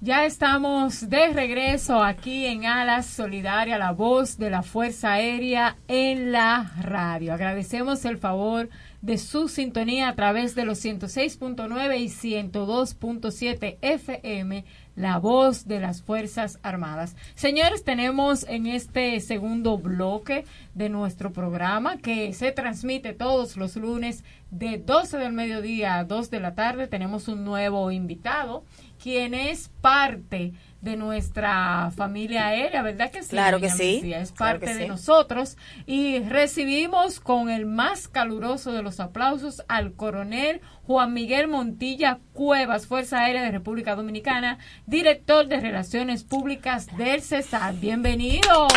Ya 0.00 0.24
estamos 0.24 1.10
de 1.10 1.34
regreso 1.34 2.02
aquí 2.02 2.46
en 2.46 2.64
Alas 2.64 3.04
Solidaria, 3.04 3.76
la 3.76 3.92
voz 3.92 4.38
de 4.38 4.48
la 4.48 4.62
Fuerza 4.62 5.12
Aérea 5.12 5.76
en 5.86 6.32
la 6.32 6.72
radio. 6.80 7.34
Agradecemos 7.34 8.06
el 8.06 8.16
favor 8.16 8.70
su 9.16 9.48
sintonía 9.48 10.08
a 10.08 10.14
través 10.14 10.54
de 10.54 10.64
los 10.64 10.84
106.9 10.84 11.98
y 11.98 12.06
102.7 12.06 13.78
FM, 13.80 14.64
la 14.96 15.18
voz 15.18 15.66
de 15.68 15.80
las 15.80 16.02
Fuerzas 16.02 16.58
Armadas. 16.62 17.16
Señores, 17.34 17.84
tenemos 17.84 18.44
en 18.48 18.66
este 18.66 19.18
segundo 19.20 19.78
bloque 19.78 20.44
de 20.74 20.88
nuestro 20.88 21.32
programa 21.32 21.98
que 21.98 22.32
se 22.32 22.50
transmite 22.50 23.12
todos 23.12 23.56
los 23.56 23.76
lunes 23.76 24.24
de 24.50 24.78
12 24.78 25.18
del 25.18 25.32
mediodía 25.32 25.98
a 25.98 26.04
2 26.04 26.30
de 26.30 26.40
la 26.40 26.54
tarde. 26.54 26.88
Tenemos 26.88 27.28
un 27.28 27.44
nuevo 27.44 27.90
invitado 27.92 28.64
quien 29.02 29.32
es 29.32 29.70
parte 29.80 30.52
de 30.80 30.96
nuestra 30.96 31.90
familia 31.96 32.48
aérea, 32.48 32.82
¿verdad 32.82 33.10
que 33.10 33.22
sí? 33.22 33.30
Claro 33.30 33.58
que 33.60 33.68
sí, 33.68 33.96
Mesía? 33.96 34.20
Es 34.20 34.32
claro 34.32 34.60
parte 34.60 34.74
de 34.74 34.82
sí. 34.84 34.88
nosotros 34.88 35.56
y 35.86 36.20
recibimos 36.20 37.18
con 37.18 37.50
el 37.50 37.66
más 37.66 38.06
caluroso 38.06 38.72
de 38.72 38.82
los 38.82 39.00
aplausos 39.00 39.64
al 39.68 39.92
coronel 39.94 40.60
Juan 40.86 41.12
Miguel 41.12 41.48
Montilla 41.48 42.20
Cuevas, 42.32 42.86
Fuerza 42.86 43.20
Aérea 43.20 43.42
de 43.42 43.50
República 43.50 43.96
Dominicana, 43.96 44.58
director 44.86 45.48
de 45.48 45.60
Relaciones 45.60 46.22
Públicas 46.22 46.86
del 46.96 47.22
CESAR. 47.22 47.74
Bienvenido. 47.74 48.68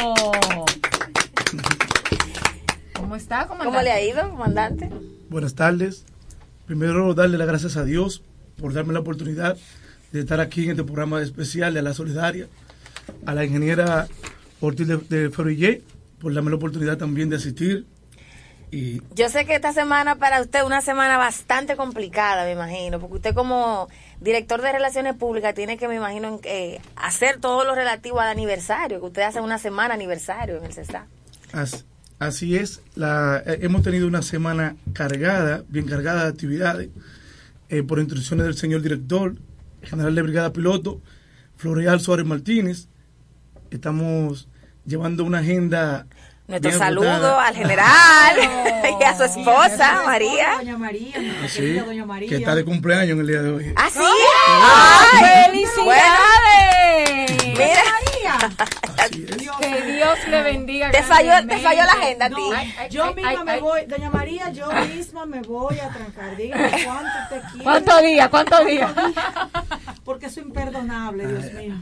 ¿Cómo 2.95 3.15
está, 3.15 3.47
comandante? 3.47 3.65
¿Cómo 3.65 3.81
le 3.81 3.91
ha 3.91 4.01
ido, 4.01 4.29
comandante? 4.29 4.89
Buenas 5.29 5.53
tardes. 5.53 6.05
Primero 6.65 7.13
darle 7.13 7.37
las 7.37 7.47
gracias 7.47 7.77
a 7.77 7.83
Dios 7.83 8.23
por 8.57 8.73
darme 8.73 8.93
la 8.93 8.99
oportunidad 8.99 9.57
de 10.11 10.19
estar 10.21 10.39
aquí 10.39 10.65
en 10.65 10.71
este 10.71 10.83
programa 10.83 11.21
especial 11.21 11.73
de 11.73 11.81
la 11.81 11.93
Solidaria, 11.93 12.47
a 13.25 13.33
la 13.33 13.45
ingeniera 13.45 14.07
Ortiz 14.59 14.87
de, 14.87 14.97
de 14.97 15.29
Ferrillé 15.29 15.81
por 16.19 16.33
darme 16.33 16.49
la 16.51 16.57
oportunidad 16.57 16.97
también 16.97 17.29
de 17.29 17.37
asistir. 17.37 17.85
Y 18.73 19.01
Yo 19.15 19.27
sé 19.29 19.45
que 19.45 19.55
esta 19.55 19.73
semana 19.73 20.15
para 20.15 20.39
usted 20.41 20.59
es 20.59 20.65
una 20.65 20.81
semana 20.81 21.17
bastante 21.17 21.75
complicada, 21.75 22.45
me 22.45 22.53
imagino, 22.53 22.99
porque 23.01 23.15
usted 23.15 23.33
como 23.35 23.89
director 24.21 24.61
de 24.61 24.71
Relaciones 24.71 25.15
Públicas 25.15 25.53
tiene 25.53 25.77
que, 25.77 25.87
me 25.89 25.95
imagino, 25.95 26.39
eh, 26.43 26.79
hacer 26.95 27.39
todo 27.41 27.65
lo 27.65 27.75
relativo 27.75 28.21
al 28.21 28.29
aniversario, 28.29 28.99
que 29.01 29.05
usted 29.07 29.23
hace 29.23 29.41
una 29.41 29.57
semana 29.57 29.93
aniversario 29.95 30.57
en 30.57 30.65
el 30.65 30.73
CESA. 30.73 31.05
as- 31.51 31.83
así 32.19 32.55
es, 32.55 32.81
la, 32.95 33.43
eh, 33.45 33.59
hemos 33.63 33.81
tenido 33.83 34.07
una 34.07 34.21
semana 34.21 34.75
cargada, 34.93 35.63
bien 35.67 35.85
cargada 35.85 36.23
de 36.23 36.29
actividades, 36.29 36.89
eh, 37.67 37.83
por 37.83 37.99
instrucciones 37.99 38.45
del 38.45 38.55
señor 38.55 38.81
director, 38.83 39.35
general 39.83 40.15
de 40.15 40.21
brigada 40.21 40.53
piloto, 40.53 41.01
Floreal 41.57 41.99
Suárez 41.99 42.25
Martínez. 42.25 42.87
Estamos 43.69 44.47
llevando 44.85 45.23
una 45.23 45.39
agenda. 45.39 46.07
Nuestro 46.47 46.69
bien 46.69 46.79
saludo 46.79 47.09
agotada. 47.09 47.47
al 47.47 47.55
general 47.55 48.35
y 48.99 49.03
a 49.03 49.15
su 49.17 49.23
esposa, 49.23 50.01
María. 50.05 50.55
Doña 50.57 50.77
María, 50.77 51.17
nuestra 51.21 51.47
Sí, 51.47 51.59
querida 51.59 51.83
Doña 51.83 52.05
María. 52.05 52.29
que 52.29 52.35
está 52.37 52.55
de 52.55 52.65
cumpleaños 52.65 53.13
en 53.13 53.19
el 53.21 53.27
día 53.27 53.41
de 53.41 53.49
hoy. 53.51 53.73
¿Ah, 53.77 53.89
sí? 53.89 53.99
¡Ay! 54.47 55.51
¡Felicidades! 55.51 57.47
Mira. 57.57 57.83
Que 59.59 59.81
Dios 59.93 60.27
le 60.27 60.41
bendiga. 60.43 60.91
Te 60.91 61.03
falló, 61.03 61.47
te 61.47 61.57
falló 61.57 61.83
la 61.83 61.91
agenda 61.91 62.25
a 62.25 62.29
ti. 62.29 62.35
No, 62.35 62.55
Ay, 62.55 62.73
ay, 62.77 62.89
yo 62.89 63.03
ay, 63.03 63.13
misma 63.15 63.43
me 63.43 63.59
voy, 63.59 63.85
doña 63.85 64.09
María, 64.09 64.49
yo 64.51 64.71
misma 64.71 65.25
me 65.25 65.41
voy 65.41 65.79
a 65.79 65.89
trancar. 65.89 66.35
Dígame 66.35 66.71
cuánto 66.85 67.11
te 67.29 67.41
quiero. 67.49 67.63
¿Cuántos 67.63 68.01
días? 68.01 68.29
¿Cuántos 68.29 68.65
días? 68.65 68.91
Porque 70.03 70.25
es 70.27 70.37
imperdonable, 70.37 71.27
Dios 71.27 71.53
mío. 71.53 71.75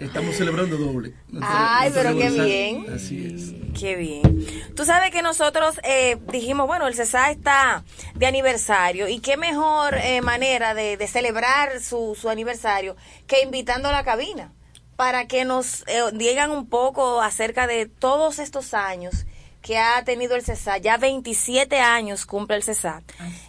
Estamos 0.00 0.34
celebrando 0.36 0.76
doble. 0.76 1.14
Ay, 1.40 1.90
pero 1.94 2.16
qué 2.16 2.30
bien. 2.30 2.86
Así 2.94 3.34
es. 3.34 3.78
Qué 3.78 3.96
bien. 3.96 4.46
Tú 4.74 4.84
sabes 4.84 5.10
que 5.10 5.22
nosotros 5.22 5.80
eh, 5.84 6.18
dijimos, 6.32 6.66
bueno, 6.66 6.88
el 6.88 6.94
CESA 6.94 7.30
está 7.30 7.84
de 8.14 8.26
aniversario 8.26 9.08
y 9.08 9.20
qué 9.20 9.36
mejor 9.36 9.94
eh, 9.94 10.20
manera 10.22 10.74
de, 10.74 10.96
de 10.96 11.06
celebrar 11.06 11.80
su, 11.80 12.16
su 12.20 12.28
aniversario 12.28 12.96
que 13.26 13.42
invitando 13.42 13.88
a 13.88 13.92
la 13.92 14.02
cabina 14.02 14.52
para 15.00 15.26
que 15.26 15.46
nos 15.46 15.82
eh, 15.86 16.02
digan 16.12 16.50
un 16.50 16.68
poco 16.68 17.22
acerca 17.22 17.66
de 17.66 17.86
todos 17.86 18.38
estos 18.38 18.74
años 18.74 19.24
que 19.62 19.78
ha 19.78 20.04
tenido 20.04 20.36
el 20.36 20.42
CESA, 20.42 20.76
ya 20.76 20.98
27 20.98 21.80
años 21.80 22.26
cumple 22.26 22.56
el 22.56 22.62
CESA, 22.62 23.02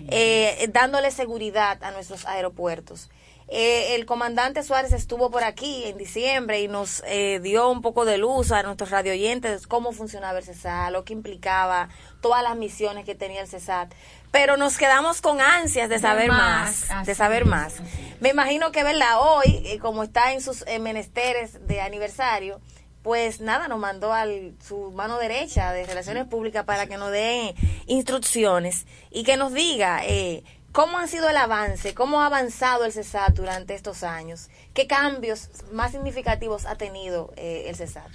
eh, 0.08 0.70
dándole 0.72 1.12
seguridad 1.12 1.84
a 1.84 1.92
nuestros 1.92 2.26
aeropuertos. 2.26 3.10
Eh, 3.54 3.96
el 3.96 4.06
comandante 4.06 4.64
Suárez 4.64 4.94
estuvo 4.94 5.30
por 5.30 5.44
aquí 5.44 5.84
en 5.84 5.98
diciembre 5.98 6.62
y 6.62 6.70
nos 6.70 7.04
eh, 7.06 7.42
dio 7.44 7.70
un 7.70 7.82
poco 7.82 8.06
de 8.06 8.18
luz 8.18 8.54
a 8.54 8.64
nuestros 8.64 8.92
radio 8.92 9.12
oyentes 9.12 9.68
cómo 9.68 9.92
funcionaba 9.92 10.40
el 10.40 10.46
CESAT, 10.46 10.94
lo 10.94 11.04
que 11.04 11.12
implicaba, 11.12 11.90
todas 12.22 12.44
las 12.44 12.56
misiones 12.56 13.04
que 13.04 13.14
tenía 13.14 13.42
el 13.42 13.50
CESAT. 13.50 13.94
Pero 14.32 14.58
nos 14.58 14.78
quedamos 14.78 15.22
con 15.22 15.42
ansias 15.42 15.90
de 15.90 16.00
saber 16.00 16.30
más, 16.30 16.86
más, 16.90 17.06
de 17.06 17.16
saber 17.16 17.46
más. 17.46 17.76
Me 18.22 18.30
imagino 18.30 18.72
que, 18.72 18.84
¿verdad? 18.84 19.20
Hoy, 19.20 19.62
eh, 19.66 19.80
como 19.80 20.04
está 20.04 20.34
en 20.34 20.42
sus 20.42 20.64
eh, 20.68 20.80
menesteres 20.80 21.68
de 21.68 21.82
aniversario, 21.82 22.62
pues 23.02 23.42
nada, 23.42 23.68
nos 23.68 23.80
mandó 23.80 24.14
a 24.14 24.26
su 24.66 24.92
mano 24.92 25.18
derecha 25.18 25.72
de 25.74 25.86
Relaciones 25.86 26.28
Públicas 26.28 26.66
para 26.66 26.88
que 26.88 26.98
nos 26.98 27.12
dé 27.12 27.56
instrucciones 27.88 28.86
y 29.10 29.24
que 29.24 29.38
nos 29.38 29.54
diga 29.54 30.02
eh, 30.06 30.44
cómo 30.72 31.00
ha 31.00 31.08
sido 31.08 31.30
el 31.30 31.38
avance, 31.38 31.94
cómo 31.94 32.22
ha 32.22 32.28
avanzado 32.28 32.86
el 32.86 32.92
CESAT 32.92 33.36
durante 33.36 33.74
estos 33.74 34.04
años, 34.04 34.50
qué 34.74 34.88
cambios 34.88 35.50
más 35.72 35.92
significativos 35.92 36.66
ha 36.66 36.76
tenido 36.76 37.34
eh, 37.38 37.66
el 37.68 37.76
CESAT. 37.76 38.08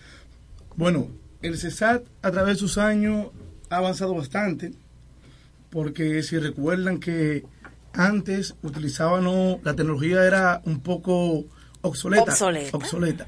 Bueno, 0.76 1.08
el 1.42 1.58
CESAT 1.58 2.04
a 2.22 2.30
través 2.30 2.54
de 2.54 2.60
sus 2.60 2.78
años 2.78 3.28
ha 3.70 3.78
avanzado 3.78 4.14
bastante, 4.14 4.72
porque 5.76 6.22
si 6.22 6.38
recuerdan 6.38 7.00
que 7.00 7.44
antes 7.92 8.54
utilizábamos, 8.62 9.58
la 9.62 9.74
tecnología 9.76 10.24
era 10.26 10.62
un 10.64 10.80
poco 10.80 11.44
obsoleta. 11.82 12.22
Obsoleta. 12.32 12.74
obsoleta, 12.78 13.26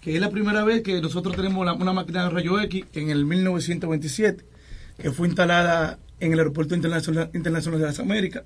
Que 0.00 0.14
es 0.14 0.20
la 0.22 0.30
primera 0.30 0.64
vez 0.64 0.80
que 0.82 1.02
nosotros 1.02 1.36
tenemos 1.36 1.66
la- 1.66 1.74
una 1.74 1.92
máquina 1.92 2.24
de 2.24 2.30
rayo 2.30 2.58
X 2.62 2.86
en 2.94 3.10
el 3.10 3.26
1927, 3.26 4.42
que 5.02 5.10
fue 5.12 5.28
instalada 5.28 5.98
en 6.18 6.32
el 6.32 6.38
Aeropuerto 6.38 6.74
Internacional, 6.74 7.28
Internacional 7.34 7.78
de 7.80 7.86
las 7.86 8.00
Américas 8.00 8.44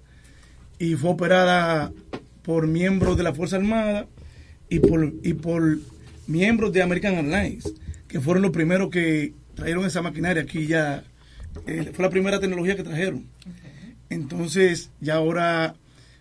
y 0.80 0.94
fue 0.96 1.10
operada 1.10 1.92
por 2.42 2.66
miembros 2.66 3.16
de 3.16 3.22
la 3.22 3.32
Fuerza 3.32 3.56
Armada 3.56 4.08
y 4.68 4.80
por, 4.80 5.12
y 5.22 5.34
por 5.34 5.78
miembros 6.26 6.72
de 6.72 6.82
American 6.82 7.14
Airlines, 7.14 7.72
que 8.08 8.20
fueron 8.20 8.42
los 8.42 8.50
primeros 8.50 8.90
que 8.90 9.34
trajeron 9.54 9.86
esa 9.86 10.02
maquinaria 10.02 10.42
aquí 10.42 10.66
ya. 10.66 11.04
Eh, 11.66 11.90
fue 11.92 12.04
la 12.04 12.10
primera 12.10 12.40
tecnología 12.40 12.76
que 12.76 12.82
trajeron. 12.82 13.26
Entonces, 14.10 14.90
ya 15.00 15.14
ahora 15.14 15.74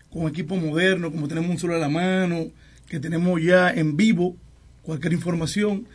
con 0.10 0.28
equipo 0.28 0.56
moderno, 0.56 1.12
como 1.12 1.28
tenemos 1.28 1.50
un 1.50 1.60
solo 1.60 1.76
a 1.76 1.80
la 1.80 1.90
mano, 1.90 2.48
que 2.88 3.00
tenemos 3.00 3.42
ya 3.42 3.70
en 3.70 3.98
vivo 3.98 4.38
cualquier 4.82 5.14
información, 5.14 5.88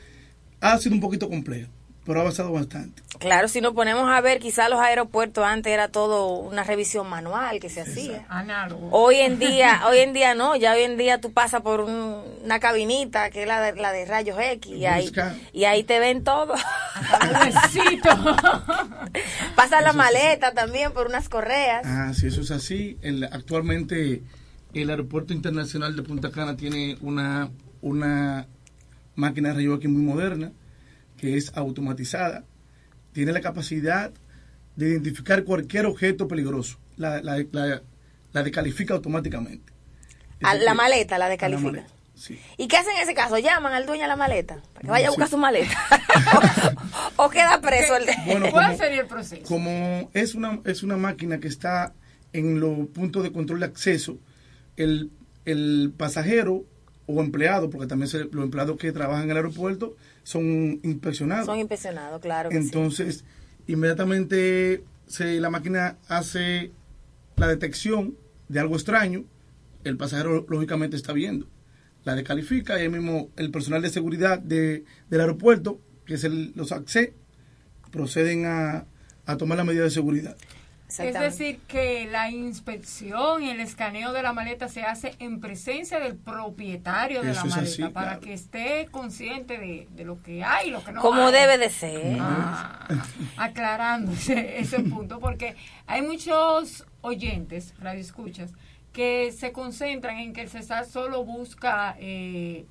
ha 0.61 0.76
sido 0.78 0.94
un 0.94 1.00
poquito 1.00 1.28
complejo, 1.28 1.70
pero 2.10 2.20
ha 2.20 2.22
avanzado 2.22 2.50
bastante. 2.50 3.02
Claro, 3.20 3.46
si 3.46 3.60
nos 3.60 3.72
ponemos 3.74 4.08
a 4.10 4.20
ver, 4.20 4.40
quizás 4.40 4.68
los 4.68 4.80
aeropuertos 4.80 5.44
antes 5.44 5.72
era 5.72 5.88
todo 5.88 6.26
una 6.38 6.64
revisión 6.64 7.08
manual 7.08 7.60
que 7.60 7.68
se 7.70 7.82
hacía. 7.82 8.26
Análogo. 8.28 8.88
Hoy 8.90 9.16
en 9.16 9.38
día, 9.38 9.82
hoy 9.88 9.98
en 9.98 10.12
día 10.12 10.34
no, 10.34 10.56
ya 10.56 10.72
hoy 10.72 10.82
en 10.82 10.96
día 10.96 11.20
tú 11.20 11.32
pasas 11.32 11.62
por 11.62 11.80
un- 11.82 12.22
una 12.44 12.58
cabinita 12.58 13.30
que 13.30 13.42
es 13.42 13.46
la 13.48 13.60
de, 13.60 13.80
la 13.80 13.92
de 13.92 14.06
rayos 14.06 14.36
X 14.40 14.72
y 14.74 14.86
ahí, 14.86 15.12
y 15.52 15.64
ahí 15.64 15.84
te 15.84 16.00
ven 16.00 16.24
todo. 16.24 16.54
Pasa 19.56 19.80
la 19.82 19.92
maleta 19.92 20.52
también 20.52 20.92
por 20.92 21.06
unas 21.06 21.28
correas. 21.28 21.82
Ah, 21.84 22.12
sí, 22.14 22.26
eso 22.28 22.40
es 22.40 22.50
así. 22.50 22.98
El- 23.02 23.24
actualmente 23.24 24.22
el 24.74 24.90
Aeropuerto 24.90 25.32
Internacional 25.32 25.94
de 25.96 26.02
Punta 26.02 26.30
Cana 26.30 26.56
tiene 26.56 26.96
una, 27.00 27.50
una 27.82 28.46
máquina 29.14 29.50
de 29.50 29.54
rayos 29.56 29.76
X 29.78 29.90
muy 29.90 30.02
moderna, 30.02 30.52
que 31.20 31.36
es 31.36 31.52
automatizada. 31.54 32.44
Tiene 33.12 33.32
la 33.32 33.40
capacidad 33.42 34.10
de 34.76 34.88
identificar 34.88 35.44
cualquier 35.44 35.84
objeto 35.84 36.26
peligroso. 36.26 36.78
La, 36.96 37.20
la, 37.20 37.44
la, 37.52 37.82
la 38.32 38.42
descalifica 38.42 38.94
automáticamente. 38.94 39.70
A 40.42 40.54
Eso 40.54 40.64
la 40.64 40.72
maleta 40.74 41.18
la 41.18 41.26
a 41.26 41.28
maleta, 41.28 41.86
sí. 42.14 42.38
¿Y 42.56 42.68
qué 42.68 42.78
hacen 42.78 42.96
en 42.96 43.02
ese 43.02 43.12
caso? 43.14 43.36
¿Llaman 43.38 43.74
al 43.74 43.84
dueño 43.84 44.02
de 44.02 44.08
la 44.08 44.16
maleta? 44.16 44.62
Para 44.72 44.80
que 44.80 44.90
vaya 44.90 45.06
a 45.08 45.10
buscar 45.10 45.28
su 45.28 45.36
maleta. 45.36 45.76
o, 47.18 47.24
o 47.26 47.30
queda 47.30 47.60
preso 47.60 47.96
el 47.96 48.06
de... 48.06 48.14
Bueno, 48.26 48.46
¿Cuál 48.50 48.66
como- 48.66 48.78
sería 48.78 49.00
el 49.02 49.06
proceso? 49.06 49.42
Como 49.46 50.10
es 50.14 50.34
una, 50.34 50.60
es 50.64 50.82
una 50.82 50.96
máquina 50.96 51.38
que 51.40 51.48
está 51.48 51.92
en 52.32 52.60
los 52.60 52.88
puntos 52.88 53.23
de 53.23 53.32
control 53.32 53.60
de 53.60 53.66
acceso, 53.66 54.18
el, 54.76 55.10
el 55.45 55.92
pasajero 55.97 56.64
o 57.06 57.21
empleado, 57.21 57.68
porque 57.68 57.86
también 57.88 58.08
se- 58.08 58.25
los 58.25 58.45
empleados 58.45 58.78
que 58.78 58.92
trabajan 58.92 59.25
en 59.25 59.30
el 59.32 59.36
aeropuerto 59.36 59.97
son 60.23 60.80
inspeccionados. 60.83 61.47
Son 61.47 61.59
impresionados, 61.59 62.21
claro 62.21 62.50
que 62.50 62.56
sí. 62.56 62.63
Entonces, 62.65 63.25
inmediatamente 63.67 64.85
se, 65.06 65.41
la 65.41 65.50
máquina 65.50 65.99
hace 66.09 66.73
la 67.37 67.49
detección 67.49 68.17
de 68.49 68.61
algo 68.61 68.76
extraño, 68.76 69.25
el 69.85 69.97
pasajero 69.97 70.47
lógicamente 70.49 70.97
está 70.97 71.13
viendo. 71.13 71.49
La 72.04 72.15
descalifica 72.15 72.78
y 72.78 72.83
ahí 72.83 72.89
mismo 72.89 73.30
el 73.37 73.50
personal 73.50 73.83
de 73.83 73.91
seguridad 73.91 74.39
de, 74.39 74.85
del 75.09 75.21
aeropuerto, 75.21 75.80
que 76.06 76.15
es 76.15 76.25
el, 76.25 76.52
los 76.54 76.73
AXE, 76.73 77.15
proceden 77.91 78.47
a, 78.47 78.87
a 79.26 79.37
tomar 79.37 79.59
la 79.59 79.65
medida 79.65 79.85
de 79.85 79.91
seguridad. 79.91 80.37
Es 80.98 81.14
decir, 81.18 81.60
que 81.68 82.06
la 82.10 82.30
inspección 82.30 83.42
y 83.42 83.50
el 83.50 83.60
escaneo 83.60 84.12
de 84.12 84.22
la 84.22 84.32
maleta 84.32 84.68
se 84.68 84.82
hace 84.82 85.14
en 85.18 85.40
presencia 85.40 86.00
del 86.00 86.16
propietario 86.16 87.22
de 87.22 87.30
Eso 87.30 87.46
la 87.46 87.56
maleta 87.56 87.70
así, 87.70 87.82
para 87.92 88.06
claro. 88.06 88.20
que 88.20 88.32
esté 88.32 88.88
consciente 88.90 89.58
de, 89.58 89.86
de 89.90 90.04
lo 90.04 90.20
que 90.22 90.42
hay 90.44 90.68
y 90.68 90.70
lo 90.72 90.82
que 90.84 90.92
no 90.92 91.00
Como 91.00 91.26
hay. 91.26 91.32
debe 91.32 91.58
de 91.58 91.70
ser. 91.70 92.16
Ah, 92.20 92.86
aclarando 93.36 94.12
ese, 94.12 94.58
ese 94.60 94.80
punto, 94.80 95.20
porque 95.20 95.56
hay 95.86 96.02
muchos 96.02 96.84
oyentes, 97.00 97.74
radioescuchas, 97.78 98.52
que 98.92 99.30
se 99.32 99.52
concentran 99.52 100.18
en 100.18 100.32
que 100.32 100.40
el 100.42 100.48
CESAR 100.50 100.84
solo 100.84 101.24
busca 101.24 101.96
eh, 102.00 102.66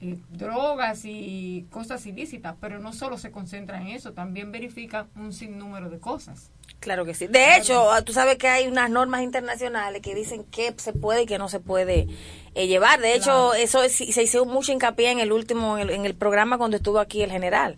eh, 0.00 0.16
drogas 0.30 1.00
y 1.04 1.66
cosas 1.70 2.04
ilícitas, 2.06 2.54
pero 2.60 2.78
no 2.78 2.92
solo 2.92 3.18
se 3.18 3.30
concentra 3.30 3.80
en 3.80 3.88
eso, 3.88 4.12
también 4.12 4.52
verifica 4.52 5.06
un 5.16 5.32
sinnúmero 5.32 5.90
de 5.90 5.98
cosas. 5.98 6.50
Claro 6.80 7.04
que 7.04 7.12
sí. 7.14 7.26
De 7.26 7.56
hecho, 7.56 7.88
tú 8.04 8.12
sabes 8.12 8.38
que 8.38 8.46
hay 8.46 8.68
unas 8.68 8.88
normas 8.88 9.22
internacionales 9.22 10.00
que 10.00 10.14
dicen 10.14 10.44
qué 10.44 10.72
se 10.76 10.92
puede 10.92 11.22
y 11.22 11.26
qué 11.26 11.36
no 11.38 11.48
se 11.48 11.58
puede 11.58 12.06
eh, 12.54 12.66
llevar. 12.68 13.00
De 13.00 13.14
hecho, 13.14 13.54
eso 13.54 13.82
es- 13.82 13.96
se 13.96 14.22
hizo 14.22 14.44
mucho 14.46 14.70
hincapié 14.72 15.10
en 15.10 15.18
el 15.18 15.32
último, 15.32 15.76
en 15.76 15.88
el, 15.88 15.90
en 15.94 16.06
el 16.06 16.14
programa 16.14 16.56
cuando 16.56 16.76
estuvo 16.76 17.00
aquí 17.00 17.22
el 17.22 17.32
general. 17.32 17.76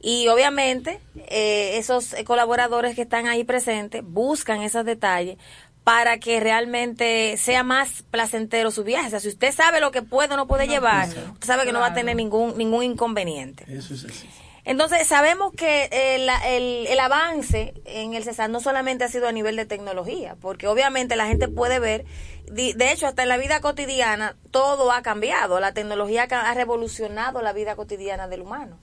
Y 0.00 0.28
obviamente, 0.28 1.00
eh, 1.16 1.76
esos 1.76 2.14
colaboradores 2.24 2.94
que 2.94 3.02
están 3.02 3.26
ahí 3.26 3.42
presentes 3.44 4.02
buscan 4.04 4.62
esos 4.62 4.84
detalles 4.86 5.36
para 5.88 6.18
que 6.18 6.38
realmente 6.38 7.38
sea 7.38 7.62
más 7.62 8.02
placentero 8.10 8.70
su 8.70 8.84
viaje. 8.84 9.06
O 9.06 9.10
sea, 9.10 9.20
si 9.20 9.28
usted 9.28 9.54
sabe 9.54 9.80
lo 9.80 9.90
que 9.90 10.02
puede 10.02 10.34
o 10.34 10.36
no 10.36 10.46
puede 10.46 10.68
llevar, 10.68 11.08
usted 11.08 11.46
sabe 11.46 11.64
que 11.64 11.72
no 11.72 11.80
va 11.80 11.86
a 11.86 11.94
tener 11.94 12.14
ningún, 12.14 12.58
ningún 12.58 12.84
inconveniente. 12.84 13.64
Eso 13.66 13.94
es 13.94 14.04
así. 14.04 14.28
Entonces, 14.66 15.06
sabemos 15.06 15.54
que 15.54 15.88
el, 15.90 16.28
el, 16.44 16.86
el 16.88 17.00
avance 17.00 17.72
en 17.86 18.12
el 18.12 18.22
CESAR 18.22 18.50
no 18.50 18.60
solamente 18.60 19.04
ha 19.04 19.08
sido 19.08 19.28
a 19.28 19.32
nivel 19.32 19.56
de 19.56 19.64
tecnología, 19.64 20.36
porque 20.42 20.68
obviamente 20.68 21.16
la 21.16 21.26
gente 21.26 21.48
puede 21.48 21.78
ver, 21.78 22.04
de 22.50 22.92
hecho, 22.92 23.06
hasta 23.06 23.22
en 23.22 23.30
la 23.30 23.38
vida 23.38 23.62
cotidiana, 23.62 24.36
todo 24.50 24.92
ha 24.92 25.00
cambiado. 25.00 25.58
La 25.58 25.72
tecnología 25.72 26.24
ha 26.30 26.52
revolucionado 26.52 27.40
la 27.40 27.54
vida 27.54 27.76
cotidiana 27.76 28.28
del 28.28 28.42
humano. 28.42 28.76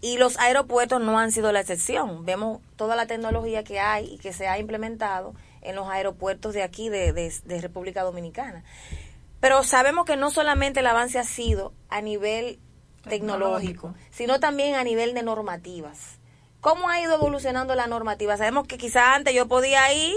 Y 0.00 0.18
los 0.18 0.36
aeropuertos 0.40 1.00
no 1.00 1.20
han 1.20 1.30
sido 1.30 1.52
la 1.52 1.60
excepción. 1.60 2.24
Vemos 2.24 2.60
toda 2.74 2.96
la 2.96 3.06
tecnología 3.06 3.62
que 3.62 3.78
hay 3.78 4.14
y 4.14 4.18
que 4.18 4.32
se 4.32 4.48
ha 4.48 4.58
implementado 4.58 5.34
en 5.68 5.76
los 5.76 5.88
aeropuertos 5.88 6.54
de 6.54 6.62
aquí, 6.62 6.88
de, 6.88 7.12
de- 7.12 7.32
de 7.44 7.60
República 7.60 8.02
Dominicana. 8.02 8.64
Pero 9.40 9.62
sabemos 9.62 10.04
que 10.04 10.16
no 10.16 10.30
solamente 10.30 10.80
el 10.80 10.86
avance 10.86 11.18
ha 11.18 11.24
sido 11.24 11.72
a 11.88 12.00
nivel 12.00 12.58
tecnológico, 13.08 13.94
sino 14.10 14.40
también 14.40 14.74
a 14.74 14.84
nivel 14.84 15.14
de 15.14 15.22
normativas. 15.22 16.18
¿Cómo 16.60 16.88
ha 16.88 17.00
ido 17.00 17.14
evolucionando 17.14 17.76
la 17.76 17.86
normativa? 17.86 18.36
Sabemos 18.36 18.66
que 18.66 18.78
quizás 18.78 19.14
antes 19.14 19.32
yo 19.32 19.46
podía 19.46 19.92
ir 19.94 20.12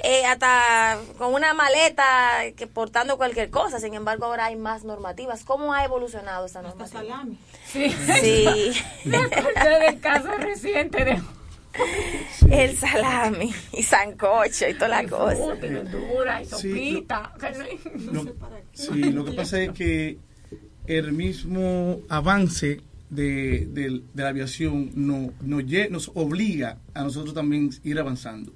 eh, 0.00 0.26
hasta 0.26 0.98
con 1.16 1.32
una 1.32 1.54
maleta 1.54 2.42
que 2.54 2.66
portando 2.66 3.16
cualquier 3.16 3.48
cosa, 3.48 3.80
sin 3.80 3.94
embargo 3.94 4.26
ahora 4.26 4.44
hay 4.44 4.56
más 4.56 4.84
normativas. 4.84 5.42
¿Cómo 5.44 5.72
ha 5.72 5.82
evolucionado 5.84 6.44
esa 6.44 6.60
normativa? 6.60 7.00
salami. 7.00 7.38
Sí. 7.72 7.90
Sí. 8.20 8.72
Desde 9.04 9.86
el 9.88 10.00
caso 10.00 10.28
reciente 10.38 11.02
de 11.02 11.22
El 12.50 12.76
salami 12.76 13.52
y 13.72 13.82
sancocho 13.82 14.68
y 14.68 14.74
toda 14.74 15.02
la 15.02 15.08
cosa. 15.08 15.56
y 15.62 16.42
y 16.42 16.44
Sí, 16.44 17.00
lo- 17.02 17.04
sopita. 17.04 17.32
Lo, 18.12 18.24
sí, 18.72 19.02
lo 19.12 19.24
que 19.24 19.32
pasa 19.32 19.60
es 19.62 19.70
que 19.72 20.18
el 20.86 21.12
mismo 21.12 22.00
avance 22.08 22.80
de, 23.10 23.66
de- 23.66 24.02
de 24.14 24.22
la 24.22 24.28
aviación 24.28 24.90
no, 24.94 25.32
nos, 25.42 25.62
lle- 25.64 25.90
nos 25.90 26.10
obliga 26.14 26.78
a 26.94 27.02
nosotros 27.02 27.34
también 27.34 27.70
ir 27.84 27.98
avanzando. 27.98 28.52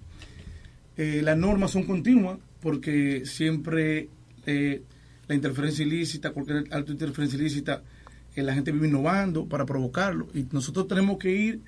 Eh, 0.96 1.20
las 1.22 1.36
normas 1.36 1.70
son 1.70 1.84
continuas 1.84 2.38
porque 2.60 3.24
siempre 3.24 4.08
eh, 4.46 4.82
la 5.28 5.34
interferencia 5.34 5.84
ilícita, 5.84 6.30
cualquier 6.30 6.64
alta 6.72 6.92
interferencia 6.92 7.38
ilícita, 7.38 7.82
eh, 8.36 8.42
la 8.42 8.54
gente 8.54 8.70
vive 8.72 8.88
innovando 8.88 9.46
para 9.46 9.64
provocarlo 9.64 10.28
y 10.34 10.46
nosotros 10.52 10.86
tenemos 10.88 11.18
que 11.18 11.30
ir 11.32 11.60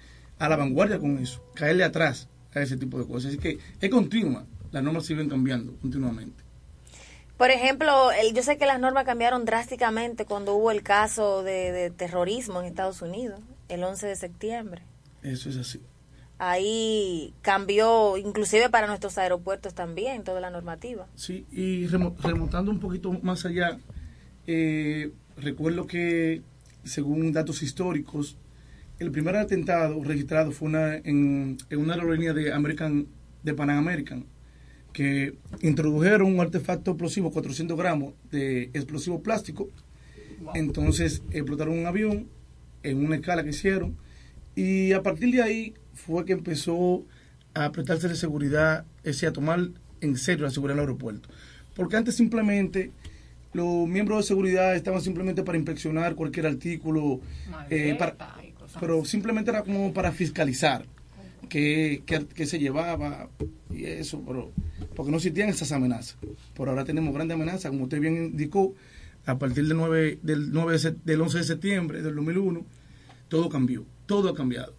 a 0.44 0.48
la 0.48 0.56
vanguardia 0.56 0.98
con 0.98 1.18
eso, 1.18 1.40
caerle 1.54 1.84
atrás 1.84 2.28
a 2.54 2.60
ese 2.60 2.76
tipo 2.76 2.98
de 2.98 3.06
cosas. 3.06 3.30
Así 3.30 3.38
que 3.38 3.58
es 3.80 3.90
continua, 3.90 4.44
las 4.72 4.82
normas 4.82 5.06
siguen 5.06 5.28
cambiando 5.28 5.74
continuamente. 5.80 6.42
Por 7.36 7.50
ejemplo, 7.50 8.12
el- 8.12 8.34
yo 8.34 8.42
sé 8.42 8.56
que 8.58 8.66
las 8.66 8.78
normas 8.80 9.04
cambiaron 9.04 9.44
drásticamente 9.44 10.24
cuando 10.24 10.54
hubo 10.54 10.70
el 10.70 10.82
caso 10.82 11.42
de, 11.42 11.72
de 11.72 11.90
terrorismo 11.90 12.60
en 12.60 12.66
Estados 12.66 13.02
Unidos, 13.02 13.40
el 13.68 13.82
11 13.84 14.06
de 14.06 14.16
septiembre. 14.16 14.82
Eso 15.22 15.48
es 15.48 15.56
así. 15.56 15.80
Ahí 16.38 17.34
cambió, 17.42 18.16
inclusive 18.16 18.68
para 18.68 18.88
nuestros 18.88 19.16
aeropuertos 19.18 19.74
también, 19.74 20.24
toda 20.24 20.40
la 20.40 20.50
normativa. 20.50 21.06
Sí, 21.14 21.46
y 21.52 21.86
remo- 21.86 22.16
remontando 22.20 22.72
un 22.72 22.80
poquito 22.80 23.12
más 23.22 23.44
allá, 23.46 23.78
eh, 24.48 25.12
recuerdo 25.36 25.86
que, 25.86 26.42
según 26.84 27.32
datos 27.32 27.62
históricos, 27.62 28.36
el 28.98 29.10
primer 29.10 29.36
atentado 29.36 30.02
registrado 30.04 30.52
fue 30.52 30.68
una, 30.68 30.96
en, 30.96 31.58
en 31.70 31.78
una 31.80 31.94
aerolínea 31.94 32.32
de 32.32 32.52
American, 32.52 33.06
de 33.42 33.54
Pan 33.54 33.70
American, 33.70 34.24
que 34.92 35.34
introdujeron 35.62 36.32
un 36.32 36.40
artefacto 36.40 36.92
explosivo, 36.92 37.30
400 37.32 37.76
gramos 37.76 38.14
de 38.30 38.64
explosivo 38.74 39.22
plástico. 39.22 39.68
Entonces 40.54 41.22
explotaron 41.30 41.78
un 41.78 41.86
avión 41.86 42.26
en 42.82 43.04
una 43.04 43.16
escala 43.16 43.42
que 43.44 43.50
hicieron 43.50 43.96
y 44.54 44.92
a 44.92 45.02
partir 45.02 45.32
de 45.32 45.42
ahí 45.42 45.74
fue 45.94 46.24
que 46.24 46.32
empezó 46.32 47.04
a 47.54 47.70
prestarse 47.72 48.08
de 48.08 48.16
seguridad, 48.16 48.84
es 48.98 49.16
decir, 49.16 49.28
a 49.28 49.32
tomar 49.32 49.68
en 50.00 50.16
serio 50.16 50.44
la 50.44 50.50
seguridad 50.50 50.74
del 50.76 50.80
aeropuerto. 50.86 51.28
Porque 51.74 51.96
antes 51.96 52.16
simplemente 52.16 52.90
los 53.54 53.86
miembros 53.86 54.18
de 54.18 54.28
seguridad 54.28 54.74
estaban 54.74 55.00
simplemente 55.00 55.42
para 55.42 55.56
inspeccionar 55.58 56.14
cualquier 56.16 56.46
artículo, 56.46 57.20
eh, 57.70 57.94
para- 57.98 58.16
pero 58.80 59.04
simplemente 59.04 59.50
era 59.50 59.62
como 59.62 59.92
para 59.92 60.12
fiscalizar 60.12 60.84
qué, 61.48 62.02
qué- 62.06 62.26
qué 62.26 62.46
se 62.46 62.58
llevaba 62.58 63.28
y 63.70 63.84
eso, 63.84 64.22
pero 64.26 64.52
porque 64.94 65.10
no 65.10 65.16
existían 65.18 65.48
esas 65.48 65.72
amenazas. 65.72 66.16
Por 66.54 66.68
ahora 66.68 66.84
tenemos 66.84 67.12
grandes 67.14 67.34
amenazas, 67.34 67.70
como 67.70 67.84
usted 67.84 68.00
bien 68.00 68.16
indicó, 68.16 68.74
a 69.26 69.38
partir 69.38 69.66
del 69.68 69.76
9, 69.76 70.18
del 70.22 70.52
9 70.52 70.72
de 70.72 70.78
se- 70.78 70.96
del 71.04 71.20
11 71.20 71.38
de 71.38 71.44
septiembre 71.44 72.02
del 72.02 72.14
2001, 72.16 72.64
todo 73.28 73.48
cambió, 73.48 73.84
todo 74.06 74.30
ha 74.30 74.34
cambiado. 74.34 74.74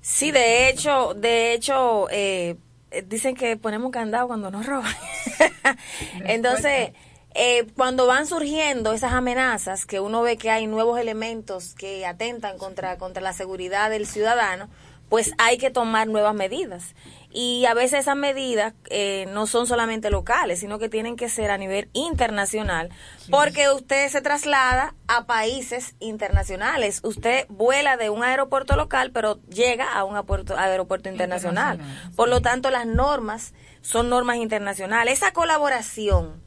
Sí, 0.00 0.30
de 0.30 0.70
hecho, 0.70 1.12
de 1.14 1.52
hecho, 1.52 2.08
eh, 2.10 2.56
eh, 2.90 3.04
dicen 3.06 3.34
que 3.34 3.56
ponemos 3.56 3.90
candado 3.90 4.28
cuando 4.28 4.50
nos 4.50 4.64
roban. 4.66 4.92
Entonces, 6.24 6.90
eh, 7.34 7.66
cuando 7.76 8.06
van 8.06 8.26
surgiendo 8.26 8.92
esas 8.92 9.12
amenazas, 9.12 9.86
que 9.86 10.00
uno 10.00 10.22
ve 10.22 10.36
que 10.36 10.50
hay 10.50 10.66
nuevos 10.66 10.98
elementos 10.98 11.74
que 11.74 12.04
atentan 12.04 12.58
contra, 12.58 12.98
contra 12.98 13.22
la 13.22 13.32
seguridad 13.32 13.90
del 13.90 14.06
ciudadano, 14.06 14.68
pues 15.08 15.32
hay 15.38 15.58
que 15.58 15.70
tomar 15.70 16.06
nuevas 16.06 16.34
medidas. 16.34 16.94
Y 17.32 17.64
a 17.66 17.74
veces 17.74 18.00
esas 18.00 18.16
medidas 18.16 18.74
eh, 18.88 19.26
no 19.32 19.46
son 19.46 19.66
solamente 19.66 20.10
locales, 20.10 20.60
sino 20.60 20.80
que 20.80 20.88
tienen 20.88 21.16
que 21.16 21.28
ser 21.28 21.50
a 21.50 21.58
nivel 21.58 21.88
internacional, 21.92 22.90
porque 23.30 23.68
usted 23.70 24.08
se 24.08 24.20
traslada 24.20 24.94
a 25.06 25.26
países 25.26 25.94
internacionales. 26.00 27.00
Usted 27.04 27.46
vuela 27.48 27.96
de 27.96 28.10
un 28.10 28.24
aeropuerto 28.24 28.76
local, 28.76 29.10
pero 29.12 29.40
llega 29.48 29.92
a 29.92 30.04
un 30.04 30.14
aeropuerto, 30.14 30.56
aeropuerto 30.56 31.08
internacional. 31.08 31.76
Internacional, 31.76 32.16
Por 32.16 32.28
lo 32.28 32.40
tanto, 32.40 32.70
las 32.70 32.86
normas 32.86 33.52
son 33.82 34.08
normas 34.08 34.38
internacionales. 34.38 35.14
Esa 35.14 35.32
colaboración 35.32 36.40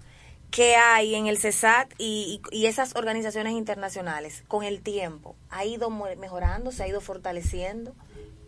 que 0.55 0.75
hay 0.75 1.15
en 1.15 1.25
el 1.25 1.39
CESAT 1.39 1.91
y, 1.97 2.39
y- 2.51 2.57
y 2.57 2.65
esas 2.67 2.95
organizaciones 2.95 3.53
internacionales 3.53 4.43
con 4.47 4.63
el 4.63 4.81
tiempo 4.81 5.35
ha 5.49 5.65
ido 5.65 5.89
mejorando, 5.89 6.71
se 6.71 6.83
ha 6.83 6.87
ido 6.87 7.01
fortaleciendo. 7.01 7.95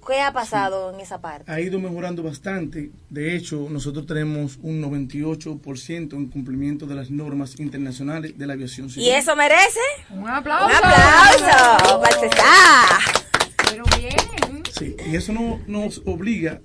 ¿Qué 0.07 0.21
ha 0.21 0.31
pasado 0.31 0.93
en 0.93 0.99
esa 0.99 1.19
parte? 1.19 1.51
ha 1.51 1.59
ido 1.59 1.79
mejorando 1.79 2.21
bastante. 2.21 2.91
De 3.09 3.35
hecho, 3.35 3.65
nosotros 3.71 4.05
tenemos 4.05 4.59
un 4.61 4.79
98% 4.83 6.13
en 6.13 6.27
cumplimiento 6.27 6.85
de 6.85 6.93
las 6.93 7.09
normas 7.09 7.59
internacionales 7.59 8.37
de 8.37 8.45
la 8.45 8.53
aviación 8.53 8.91
civil. 8.91 9.07
Y 9.07 9.11
eso 9.11 9.35
merece 9.35 9.79
Un 10.11 10.29
aplauso. 10.29 10.67
un 10.67 10.73
aplauso 10.75 12.01
para 12.01 12.15
el 12.15 12.29
CESAT. 12.29 13.25
Pero 13.71 13.83
bien. 13.97 14.63
Sí, 14.77 14.95
y 15.11 15.15
eso 15.15 15.33
no, 15.33 15.59
nos 15.65 16.03
obliga 16.05 16.61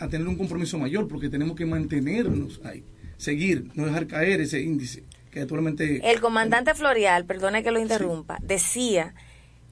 a 0.00 0.08
tener 0.08 0.26
un 0.26 0.36
compromiso 0.36 0.76
mayor 0.76 1.06
porque 1.06 1.28
tenemos 1.28 1.54
que 1.56 1.66
mantenernos 1.66 2.60
ahí, 2.64 2.82
seguir, 3.20 3.70
no 3.74 3.86
dejar 3.86 4.06
caer 4.06 4.40
ese 4.40 4.60
índice 4.60 5.04
que 5.30 5.42
actualmente... 5.42 6.10
El 6.10 6.20
comandante 6.20 6.74
Florial, 6.74 7.24
perdone 7.24 7.62
que 7.62 7.70
lo 7.70 7.78
interrumpa, 7.78 8.38
decía 8.42 9.14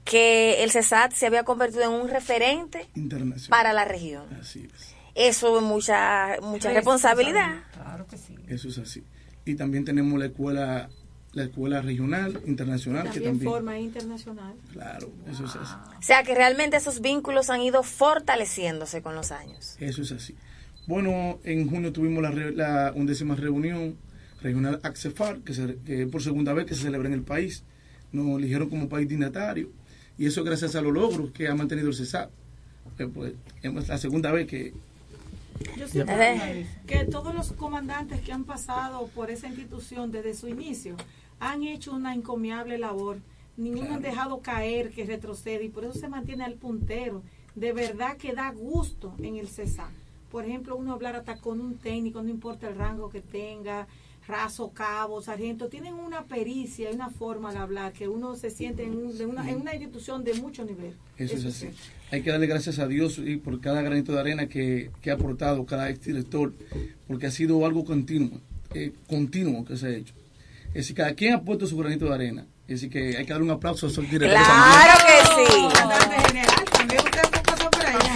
que 0.05 0.63
el 0.63 0.71
CESAT 0.71 1.13
se 1.13 1.27
había 1.27 1.43
convertido 1.43 1.83
en 1.83 1.91
un 1.91 2.07
referente 2.07 2.87
internacional. 2.95 3.49
para 3.49 3.73
la 3.73 3.85
región. 3.85 4.23
Así 4.39 4.67
es, 4.73 4.95
Eso 5.15 5.57
es 5.57 5.63
mucha, 5.63 6.37
mucha 6.41 6.71
responsabilidad. 6.71 7.63
Claro 7.73 8.07
que 8.07 8.17
sí. 8.17 8.35
eso 8.47 8.69
es 8.69 8.77
así. 8.77 9.03
Y 9.45 9.55
también 9.55 9.83
tenemos 9.83 10.17
la 10.17 10.27
escuela 10.27 10.89
la 11.31 11.43
escuela 11.43 11.79
regional, 11.81 12.41
internacional, 12.47 13.03
que 13.03 13.19
También 13.19 13.33
también... 13.33 13.51
forma 13.51 13.77
internacional. 13.77 14.55
Claro, 14.71 15.11
eso 15.29 15.45
es 15.45 15.55
así. 15.55 15.75
O 15.99 16.01
sea 16.01 16.23
que 16.23 16.33
realmente 16.33 16.77
esos 16.77 17.01
vínculos 17.01 17.51
han 17.51 17.61
ido 17.61 17.83
fortaleciéndose 17.83 19.03
con 19.03 19.13
los 19.13 19.31
años. 19.31 19.75
Eso 19.79 20.01
es 20.01 20.11
así. 20.11 20.35
Bueno, 20.89 21.37
en 21.43 21.69
junio 21.69 21.93
tuvimos 21.93 22.23
la, 22.23 22.31
re- 22.31 22.51
la 22.51 22.91
undécima 22.95 23.35
reunión 23.35 23.95
regional 24.41 24.79
AXEFAR, 24.81 25.37
que, 25.41 25.53
se, 25.53 25.77
que 25.85 26.07
por 26.07 26.23
segunda 26.23 26.51
vez 26.51 26.65
que 26.65 26.73
se 26.73 26.81
celebra 26.81 27.07
en 27.07 27.13
el 27.13 27.21
país. 27.21 27.63
Nos 28.11 28.39
eligieron 28.39 28.69
como 28.69 28.89
país 28.89 29.07
dignatario 29.07 29.69
y 30.17 30.25
eso 30.25 30.43
gracias 30.43 30.75
a 30.75 30.81
los 30.81 30.91
logros 30.91 31.29
que 31.29 31.47
ha 31.47 31.53
mantenido 31.53 31.89
el 31.89 31.93
CESAP. 31.93 32.31
Eh, 32.97 33.05
pues, 33.05 33.33
es 33.61 33.87
la 33.87 33.99
segunda 33.99 34.31
vez 34.31 34.47
que... 34.47 34.73
Yo 35.77 35.87
siento 35.87 36.11
que 36.87 37.05
todos 37.05 37.35
los 37.35 37.51
comandantes 37.51 38.21
que 38.21 38.31
han 38.31 38.45
pasado 38.45 39.07
por 39.13 39.29
esa 39.29 39.47
institución 39.47 40.11
desde 40.11 40.33
su 40.33 40.47
inicio 40.47 40.95
han 41.39 41.61
hecho 41.61 41.93
una 41.93 42.15
encomiable 42.15 42.79
labor. 42.79 43.19
Ninguno 43.57 43.93
han 43.93 44.01
dejado 44.01 44.39
caer 44.39 44.89
que 44.89 45.05
retrocede 45.05 45.65
y 45.65 45.69
por 45.69 45.83
eso 45.83 45.93
se 45.93 46.07
mantiene 46.07 46.45
al 46.45 46.55
puntero. 46.55 47.21
De 47.53 47.73
verdad 47.73 48.17
que 48.17 48.33
da 48.33 48.51
gusto 48.51 49.13
en 49.19 49.35
el 49.35 49.49
CESA. 49.49 49.87
Por 50.31 50.45
ejemplo, 50.45 50.75
uno 50.75 50.93
hablar 50.93 51.15
hasta 51.15 51.37
con 51.37 51.59
un 51.59 51.77
técnico, 51.77 52.21
no 52.21 52.29
importa 52.29 52.67
el 52.67 52.75
rango 52.75 53.09
que 53.09 53.21
tenga, 53.21 53.87
raso, 54.27 54.69
cabo, 54.71 55.21
sargento, 55.23 55.69
tienen 55.69 55.95
una 55.95 56.23
pericia 56.25 56.91
y 56.91 56.93
una 56.95 57.09
forma 57.09 57.51
de 57.51 57.57
hablar 57.57 57.93
que 57.93 58.07
uno 58.07 58.35
se 58.35 58.51
siente 58.51 58.83
en, 58.83 58.95
un- 58.95 59.17
de 59.17 59.25
una, 59.25 59.49
en 59.49 59.59
una 59.59 59.73
institución 59.73 60.23
de 60.23 60.35
mucho 60.35 60.63
nivel. 60.65 60.93
Eso 61.17 61.35
es 61.35 61.45
así. 61.45 61.67
sí. 61.67 61.73
Hay 62.11 62.21
que 62.21 62.29
darle 62.31 62.45
gracias 62.47 62.77
a 62.79 62.87
Dios 62.87 63.17
y 63.17 63.37
por 63.37 63.59
cada 63.59 63.81
granito 63.81 64.11
de 64.13 64.19
arena 64.19 64.47
que, 64.47 64.91
que 65.01 65.09
ha 65.11 65.15
aportado 65.15 65.65
cada 65.65 65.89
exdirector, 65.89 66.53
porque 67.07 67.25
ha 67.27 67.31
sido 67.31 67.65
algo 67.65 67.85
continuo, 67.85 68.39
eh, 68.73 68.93
continuo 69.07 69.65
que 69.65 69.77
se 69.77 69.87
ha 69.87 69.89
hecho. 69.91 70.13
Es 70.69 70.73
decir, 70.75 70.95
cada 70.95 71.13
quien 71.15 71.33
ha 71.33 71.41
puesto 71.41 71.65
su 71.65 71.75
granito 71.77 72.05
de 72.05 72.13
arena. 72.13 72.45
Es 72.67 72.81
decir, 72.81 72.91
que 72.91 73.17
hay 73.17 73.25
que 73.25 73.33
dar 73.33 73.41
un 73.41 73.49
aplauso 73.49 73.87
a 73.87 73.89
esos 73.89 74.03
directores 74.07 74.45
Claro 74.45 74.99
que 75.07 75.43
sí. 75.43 75.57
Comandante 75.81 76.27
general, 76.27 76.65
también 76.71 77.01
usted 77.03 77.38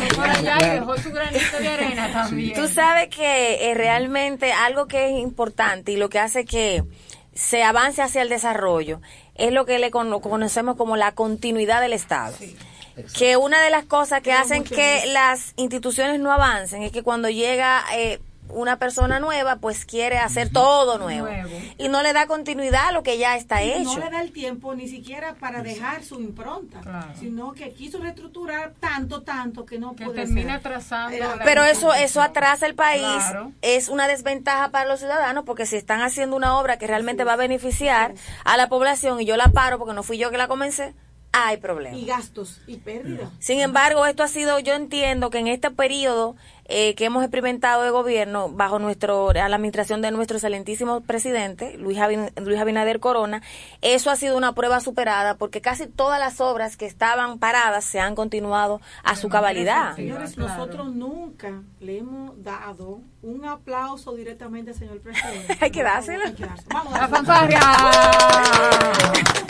pasó 0.08 0.16
por 0.16 0.30
allá. 0.30 0.40
Por 0.42 0.64
allá 0.64 0.68
y 0.76 0.80
dejó 0.80 0.98
su 0.98 1.12
granito 1.12 1.58
de 1.60 1.68
arena 1.68 2.12
también. 2.14 2.54
Tú 2.54 2.68
sabes 2.68 3.10
que 3.10 3.70
eh, 3.70 3.74
realmente 3.74 4.52
algo 4.54 4.88
que 4.88 5.08
es 5.16 5.20
importante 5.22 5.92
y 5.92 5.98
lo 5.98 6.10
que 6.10 6.20
hace 6.20 6.46
que 6.46 6.84
se 7.34 7.64
avance 7.64 8.02
hacia 8.02 8.22
el 8.22 8.30
desarrollo 8.30 9.02
es 9.36 9.52
lo 9.52 9.66
que 9.66 9.80
le 9.80 9.90
cono- 9.92 10.20
conocemos 10.22 10.76
como 10.78 10.98
la 10.98 11.14
continuidad 11.14 11.82
del 11.82 11.94
Estado. 11.94 12.36
Que 13.18 13.38
una 13.38 13.60
de 13.64 13.72
las 13.72 13.86
cosas 13.86 14.22
que 14.22 14.32
hacen 14.34 14.64
que 14.64 15.04
las 15.08 15.54
instituciones 15.56 16.20
no 16.20 16.32
avancen 16.32 16.84
es 16.84 16.92
que 16.92 17.02
cuando 17.02 17.28
llega 17.30 17.84
eh, 17.96 18.20
una 18.50 18.78
persona 18.78 19.20
nueva, 19.20 19.56
pues 19.56 19.84
quiere 19.86 20.20
hacer 20.20 20.50
todo 20.52 20.98
nuevo. 21.00 21.28
Nuevo. 21.28 21.50
Y 21.78 21.88
no 21.88 22.04
le 22.04 22.14
da 22.14 22.28
continuidad 22.28 22.90
a 22.90 22.92
lo 22.92 23.02
que 23.02 23.18
ya 23.18 23.36
está 23.36 23.64
Y 23.64 23.72
hecho. 23.72 23.96
No 23.98 24.06
le 24.06 24.10
da 24.12 24.22
el 24.22 24.32
tiempo 24.32 24.76
ni 24.76 24.88
siquiera 24.88 25.34
para 25.36 25.64
dejar 25.64 26.04
su 26.04 26.20
impronta, 26.22 26.82
sino 27.20 27.54
que 27.54 27.72
quiso 27.74 27.98
reestructurar 28.00 28.74
tanto, 28.80 29.24
tanto 29.24 29.66
que 29.66 29.80
no 29.80 29.96
Que 29.96 30.06
puede 30.06 30.20
termina 30.26 30.50
ser. 30.60 30.68
atrasando 30.68 31.18
Pero 31.44 31.64
eso 31.64 31.94
eso 31.94 32.22
atrasa 32.22 32.66
el 32.68 32.76
país, 32.76 33.02
Claro. 33.02 33.52
es 33.62 33.90
una 33.90 34.08
desventaja 34.08 34.70
para 34.70 34.88
los 34.88 35.00
ciudadanos 35.00 35.46
porque 35.46 35.66
si 35.66 35.76
están 35.78 36.02
haciendo 36.02 36.36
una 36.36 36.58
obra 36.60 36.78
que 36.78 36.86
realmente 36.88 37.24
va 37.24 37.34
a 37.34 37.38
beneficiar 37.38 38.14
a 38.46 38.58
la 38.58 38.70
población 38.70 39.20
y 39.22 39.26
yo 39.26 39.36
la 39.38 39.48
paro 39.48 39.80
porque 39.80 39.94
no 39.96 40.04
fui 40.04 40.18
yo 40.18 40.30
que 40.30 40.38
la 40.38 40.48
comencé, 40.48 40.94
hay 41.36 41.58
problemas. 41.58 42.00
Y 42.00 42.06
gastos 42.06 42.62
y 42.68 42.78
pérdidas. 42.78 43.28
Sin 43.40 43.60
embargo, 43.60 44.06
esto 44.06 44.22
ha 44.22 44.28
sido, 44.28 44.60
yo 44.60 44.76
entiendo 44.76 45.32
que 45.32 45.40
en 45.40 45.48
este 45.48 45.72
periodo 45.72 46.36
eh, 46.66 46.96
que 46.96 47.06
hemos 47.06 47.24
experimentado 47.24 47.84
de 47.84 47.90
gobierno 47.90 48.50
bajo 48.50 48.80
nuestro, 48.80 49.30
a 49.30 49.34
la 49.50 49.56
administración 49.56 50.02
de 50.02 50.12
nuestro 50.12 50.38
excelentísimo 50.38 51.02
presidente, 51.02 51.78
Luis, 51.78 51.98
Abin- 51.98 52.32
Luis 52.42 52.60
Abinader 52.60 53.00
Corona, 53.00 53.42
eso 53.82 54.10
ha 54.10 54.16
sido 54.16 54.38
una 54.38 54.54
prueba 54.54 54.80
superada 54.80 55.36
porque 55.36 55.62
casi 55.62 55.88
todas 55.88 56.20
las 56.20 56.40
obras 56.42 56.78
que 56.78 56.86
estaban 56.86 57.38
paradas 57.40 57.84
se 57.86 58.00
han 58.00 58.16
continuado 58.16 58.80
a 59.04 59.16
su 59.16 59.30
cabalidad. 59.30 59.96
Señores, 59.96 60.38
nosotros 60.38 60.94
nunca 60.94 61.62
le 61.80 61.98
hemos 62.00 62.42
dado 62.44 63.00
un 63.22 63.46
aplauso 63.46 64.14
directamente 64.16 64.72
al 64.72 64.78
señor 64.78 65.00
presidente. 65.02 65.58
Hay 65.62 65.72
que 65.72 65.84
dárselo. 65.84 66.26
Hay 66.26 66.34
que 66.34 66.46
dárselo. 66.46 66.70
Vamos 66.74 66.94
a 67.30 67.48
La 67.48 67.58
dárselo. 67.58 68.94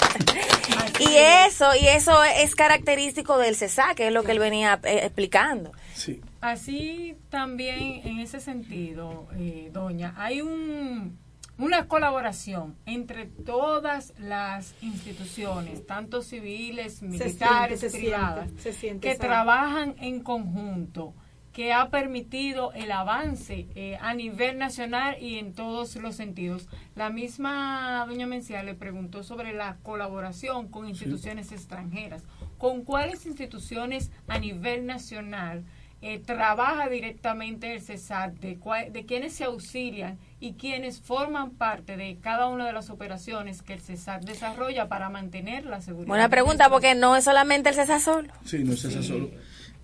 Y 1.00 1.16
eso, 1.18 1.66
y 1.80 1.88
eso 1.88 2.24
es 2.24 2.56
característico 2.56 3.38
del 3.38 3.56
CESA, 3.56 3.94
que 3.96 4.08
es 4.08 4.14
lo 4.14 4.24
que 4.24 4.32
él 4.32 4.40
venía 4.40 4.80
eh, 4.84 5.02
explicando. 5.04 5.72
Sí. 5.96 6.22
Así 6.44 7.16
también, 7.30 8.02
en 8.04 8.20
ese 8.20 8.42
sentido, 8.42 9.30
eh, 9.38 9.70
doña, 9.72 10.14
hay 10.18 10.42
un, 10.42 11.18
una 11.58 11.88
colaboración 11.88 12.76
entre 12.86 13.28
todas 13.28 14.14
las 14.20 14.76
instituciones, 14.82 15.88
tanto 15.88 16.22
civiles, 16.22 17.02
militares, 17.02 17.80
se 17.80 17.90
siente, 17.90 18.10
privadas, 18.10 18.52
se 18.58 18.74
siente, 18.74 19.08
que 19.08 19.16
¿sabe? 19.16 19.26
trabajan 19.26 19.96
en 20.02 20.20
conjunto, 20.20 21.14
que 21.54 21.72
ha 21.72 21.90
permitido 21.90 22.74
el 22.74 22.92
avance 22.92 23.68
eh, 23.76 23.98
a 24.02 24.14
nivel 24.14 24.58
nacional 24.58 25.16
y 25.22 25.38
en 25.38 25.54
todos 25.54 25.96
los 25.96 26.18
sentidos. 26.18 26.68
La 26.96 27.10
misma 27.10 28.06
doña 28.06 28.28
Mencía 28.28 28.64
le 28.64 28.76
preguntó 28.76 29.24
sobre 29.24 29.54
la 29.54 29.78
colaboración 29.82 30.68
con 30.68 30.90
instituciones 30.90 31.54
extranjeras. 31.54 32.26
¿Con 32.58 32.84
cuáles 32.84 33.26
instituciones 33.26 34.12
a 34.28 34.40
nivel 34.40 34.86
nacional 34.86 35.64
eh, 36.04 36.20
trabaja 36.26 36.90
directamente 36.90 37.74
el 37.74 37.82
CESAR? 37.82 38.34
¿De, 38.36 38.58
cuál- 38.58 38.92
¿De 38.94 39.06
quiénes 39.06 39.34
se 39.34 39.46
auxilian 39.46 40.18
y 40.40 40.54
quiénes 40.54 41.00
forman 41.00 41.52
parte 41.52 41.96
de 41.98 42.18
cada 42.22 42.48
una 42.48 42.66
de 42.68 42.74
las 42.74 42.90
operaciones 42.90 43.62
que 43.62 43.74
el 43.74 43.80
CESAR 43.82 44.24
desarrolla 44.26 44.88
para 44.88 45.10
mantener 45.10 45.66
la 45.66 45.82
seguridad? 45.82 46.08
Buena 46.10 46.30
pregunta, 46.30 46.70
porque 46.70 46.94
no 46.96 47.16
es 47.16 47.24
solamente 47.24 47.70
el 47.70 47.76
César 47.76 48.02
solo. 48.02 48.32
Sí, 48.46 48.64
no 48.64 48.74
es 48.74 48.84
esa 48.86 49.02
solo. 49.02 49.30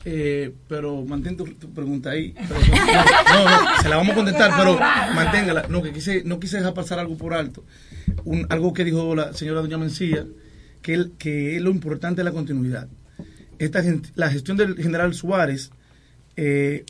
Eh, 0.06 0.54
pero 0.70 1.04
mantén 1.04 1.36
tu, 1.36 1.44
tu 1.56 1.74
pregunta 1.74 2.12
ahí. 2.12 2.34
Pero 2.34 2.60
no, 2.60 3.44
no, 3.44 3.62
no, 3.76 3.82
se 3.82 3.90
la 3.90 3.98
vamos 3.98 4.12
a 4.14 4.16
contestar, 4.16 4.52
pero 4.58 4.80
manténgala. 5.14 5.66
No, 5.68 5.82
que 5.82 5.92
quise, 5.92 6.24
no 6.24 6.40
quise 6.40 6.58
dejar 6.58 6.74
pasar 6.74 7.00
algo 7.00 7.18
por 7.18 7.34
alto. 7.34 7.66
Un, 8.24 8.46
algo 8.50 8.74
que 8.74 8.86
dijo 8.86 9.14
la 9.16 9.34
señora 9.34 9.60
doña 9.62 9.78
Mencía, 9.78 10.26
que, 10.82 10.94
el- 10.94 11.12
que 11.18 11.58
es 11.58 11.62
lo 11.62 11.70
importante 11.70 12.22
de 12.22 12.24
la 12.26 12.32
continuidad. 12.32 12.88
Esta, 13.58 13.84
la 14.16 14.30
gestión 14.30 14.56
del 14.56 14.76
general 14.78 15.14
Suárez, 15.14 15.72
eh, 16.42 16.86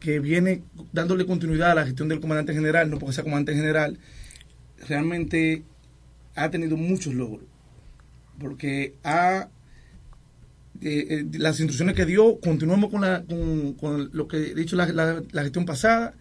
que 0.00 0.18
viene 0.18 0.62
dándole 0.94 1.26
continuidad 1.26 1.72
a 1.72 1.74
la 1.74 1.84
gestión 1.84 2.08
del 2.08 2.20
comandante 2.20 2.54
general, 2.54 2.88
no 2.88 2.98
porque 2.98 3.12
sea 3.12 3.22
comandante 3.22 3.54
general, 3.54 3.98
realmente 4.88 5.62
ha 6.34 6.48
tenido 6.48 6.78
muchos 6.78 7.12
logros. 7.12 7.46
Porque 8.38 8.94
eh, 9.04 9.46
eh, 10.80 11.26
las 11.32 11.60
instrucciones 11.60 11.94
que 11.94 12.06
dio, 12.06 12.40
continuamos 12.40 12.90
con, 12.90 14.10
lo 14.10 14.26
que 14.26 14.38
he 14.38 14.54
dicho 14.54 14.74
la, 14.74 15.22
gestión 15.34 15.66
pasada 15.66 16.14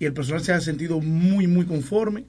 y 0.00 0.06
el 0.06 0.12
personal 0.12 0.42
se 0.42 0.52
ha 0.52 0.60
sentido 0.60 1.00
muy, 1.00 1.46
muy 1.46 1.66
conforme 1.66 2.24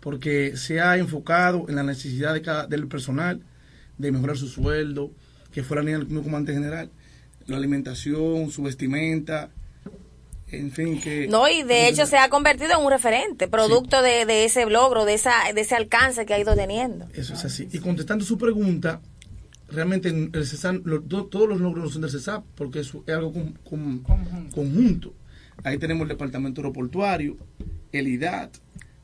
porque 0.00 0.54
se 0.58 0.82
ha 0.82 0.98
enfocado 0.98 1.64
en 1.70 1.76
la 1.76 1.82
necesidad 1.82 2.68
del 2.68 2.88
personal 2.88 3.40
de 3.96 4.12
mejorar 4.12 4.36
su 4.36 4.48
sueldo, 4.48 5.12
que 5.50 5.62
fue 5.62 5.78
la 5.78 5.82
línea 5.82 5.96
del 5.96 6.08
mismo 6.08 6.24
comandante 6.24 6.52
general, 6.52 6.90
la 7.46 7.56
alimentación, 7.56 8.50
su 8.50 8.62
vestimenta, 8.62 9.50
en 10.48 10.70
fin, 10.70 11.00
que... 11.00 11.26
No, 11.28 11.48
y 11.48 11.62
de 11.64 11.88
hecho 11.88 12.06
se 12.06 12.18
ha 12.18 12.28
convertido 12.28 12.78
en 12.78 12.84
un 12.84 12.90
referente, 12.90 13.48
producto 13.48 14.00
de, 14.02 14.26
de 14.26 14.44
ese 14.44 14.64
logro, 14.66 15.04
de, 15.04 15.14
esa, 15.14 15.32
de 15.54 15.60
ese 15.60 15.74
alcance 15.74 16.24
que 16.26 16.34
ha 16.34 16.38
ido 16.38 16.54
teniendo. 16.54 17.06
Eso 17.14 17.34
es 17.34 17.44
así. 17.44 17.68
Y 17.72 17.78
contestando 17.78 18.24
su 18.24 18.38
pregunta, 18.38 19.00
realmente 19.68 20.08
en 20.08 20.30
el 20.32 20.46
CESAP, 20.46 20.86
lo- 20.86 21.02
to- 21.02 21.26
todos 21.26 21.48
los 21.48 21.60
logros 21.60 21.84
no 21.84 21.90
son 21.90 22.02
del 22.02 22.10
CESAP, 22.10 22.44
porque 22.54 22.80
es 22.80 22.92
algo 23.08 23.32
con- 23.32 23.52
con- 23.64 23.98
conjunto. 24.52 25.14
Ahí 25.64 25.78
tenemos 25.78 26.02
el 26.02 26.08
Departamento 26.10 26.60
Aeroportuario, 26.60 27.36
el 27.92 28.06
IDAT, 28.08 28.56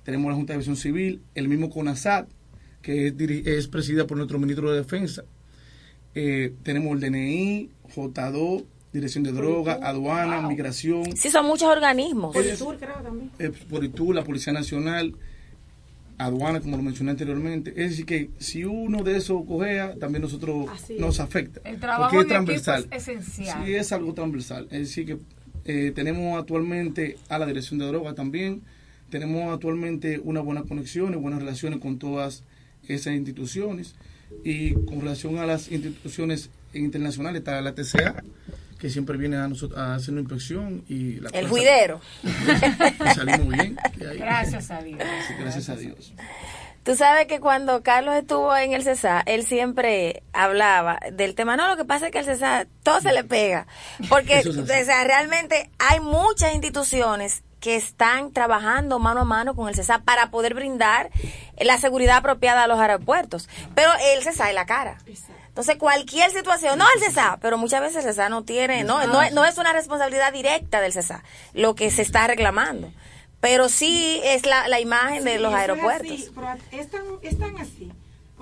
tenemos 0.04 0.28
la 0.30 0.36
Junta 0.36 0.52
de 0.52 0.56
Aviación 0.56 0.76
Civil, 0.76 1.22
el 1.34 1.48
mismo 1.48 1.70
CONASAT, 1.70 2.28
que 2.82 3.08
es, 3.08 3.16
diri- 3.16 3.46
es 3.46 3.66
presidida 3.68 4.06
por 4.06 4.16
nuestro 4.16 4.38
ministro 4.38 4.70
de 4.70 4.78
Defensa. 4.78 5.24
Eh, 6.14 6.52
tenemos 6.62 6.92
el 6.94 7.00
DNI, 7.00 7.70
J2, 7.94 8.64
Dirección 8.92 9.24
de 9.24 9.32
Droga, 9.32 9.78
Aduana, 9.82 10.46
Migración. 10.46 11.16
Sí, 11.16 11.30
son 11.30 11.46
muchos 11.46 11.68
organismos. 11.68 12.34
Politur, 12.34 12.76
creo 12.78 12.94
también. 13.02 13.30
eh, 13.38 13.50
Politur, 13.70 14.14
la 14.14 14.22
Policía 14.24 14.52
Nacional, 14.52 15.14
aduana, 16.18 16.60
como 16.60 16.76
lo 16.76 16.82
mencioné 16.82 17.12
anteriormente. 17.12 17.70
Es 17.70 17.90
decir, 17.90 18.06
que 18.06 18.30
si 18.38 18.64
uno 18.64 19.02
de 19.02 19.16
esos 19.16 19.44
cogea, 19.46 19.94
también 19.96 20.22
nosotros 20.22 20.66
Así 20.70 20.96
nos 20.98 21.20
afecta. 21.20 21.60
El 21.68 21.78
trabajo 21.80 22.10
porque 22.14 22.22
es 22.22 22.28
transversal. 22.28 22.86
es 22.90 23.08
esencial. 23.08 23.64
Sí, 23.64 23.74
es 23.74 23.92
algo 23.92 24.12
transversal. 24.12 24.64
Es 24.70 24.80
decir, 24.80 25.06
que 25.06 25.18
eh, 25.64 25.92
tenemos 25.94 26.38
actualmente 26.38 27.16
a 27.28 27.38
la 27.38 27.46
Dirección 27.46 27.78
de 27.78 27.86
Drogas 27.86 28.14
también. 28.14 28.62
Tenemos 29.10 29.52
actualmente 29.52 30.20
una 30.22 30.40
buena 30.40 30.62
conexión 30.62 31.12
y 31.12 31.16
buenas 31.16 31.40
relaciones 31.40 31.80
con 31.80 31.98
todas 31.98 32.44
esas 32.88 33.14
instituciones. 33.14 33.94
Y 34.44 34.74
con 34.86 35.00
relación 35.00 35.38
a 35.38 35.46
las 35.46 35.70
instituciones 35.70 36.50
internacionales, 36.74 37.40
está 37.40 37.60
la 37.60 37.74
TCA, 37.74 38.22
que 38.78 38.90
siempre 38.90 39.16
viene 39.16 39.36
a, 39.36 39.46
nosotros, 39.46 39.78
a 39.78 39.94
hacer 39.94 40.10
una 40.12 40.20
inspección. 40.22 40.82
y 40.88 41.20
la 41.20 41.30
El 41.30 41.48
juidero. 41.48 42.00
sal- 42.98 43.14
salimos 43.14 43.48
bien. 43.48 43.76
Gracias 43.98 44.70
a 44.70 44.82
Dios. 44.82 44.98
Sí, 45.28 45.34
gracias 45.38 45.68
a 45.68 45.76
Dios. 45.76 46.12
Tú 46.82 46.96
sabes 46.96 47.26
que 47.28 47.38
cuando 47.38 47.84
Carlos 47.84 48.16
estuvo 48.16 48.56
en 48.56 48.72
el 48.72 48.82
CESA, 48.82 49.22
él 49.26 49.44
siempre 49.46 50.24
hablaba 50.32 50.98
del 51.12 51.36
tema. 51.36 51.56
No, 51.56 51.68
lo 51.68 51.76
que 51.76 51.84
pasa 51.84 52.06
es 52.06 52.12
que 52.12 52.18
el 52.18 52.24
CESA 52.24 52.66
todo 52.82 53.00
se 53.00 53.12
le 53.12 53.22
pega. 53.22 53.68
Porque 54.08 54.40
es 54.40 54.46
o 54.48 54.66
sea, 54.66 55.04
realmente 55.04 55.70
hay 55.78 56.00
muchas 56.00 56.52
instituciones 56.54 57.44
que 57.62 57.76
están 57.76 58.32
trabajando 58.32 58.98
mano 58.98 59.20
a 59.20 59.24
mano 59.24 59.54
con 59.54 59.68
el 59.68 59.74
CESA 59.74 60.00
para 60.00 60.30
poder 60.30 60.52
brindar 60.52 61.10
la 61.58 61.78
seguridad 61.78 62.16
apropiada 62.18 62.64
a 62.64 62.66
los 62.66 62.78
aeropuertos. 62.80 63.48
Pero 63.74 63.90
el 64.14 64.22
CESA 64.22 64.48
es 64.50 64.54
la 64.54 64.66
cara. 64.66 64.98
Entonces, 65.46 65.76
cualquier 65.76 66.30
situación, 66.32 66.78
no 66.78 66.84
el 66.96 67.00
CESA, 67.02 67.38
pero 67.40 67.56
muchas 67.58 67.80
veces 67.80 67.96
el 67.98 68.02
CESA 68.02 68.28
no 68.28 68.42
tiene, 68.42 68.84
no, 68.84 69.06
no, 69.06 69.22
es- 69.22 69.32
no 69.32 69.44
es 69.44 69.56
una 69.58 69.72
responsabilidad 69.72 70.32
directa 70.32 70.80
del 70.80 70.92
CESA 70.92 71.22
lo 71.54 71.74
que 71.74 71.90
se 71.90 72.02
está 72.02 72.26
reclamando. 72.26 72.92
Pero 73.40 73.68
sí 73.68 74.20
es 74.24 74.44
la, 74.46 74.66
la 74.68 74.80
imagen 74.80 75.24
de 75.24 75.38
los 75.38 75.52
es 75.52 75.58
aeropuertos. 75.58 76.10
así, 76.10 76.30
es 76.72 76.90
tan, 76.90 77.02
es 77.22 77.38
tan 77.38 77.56
así. 77.58 77.92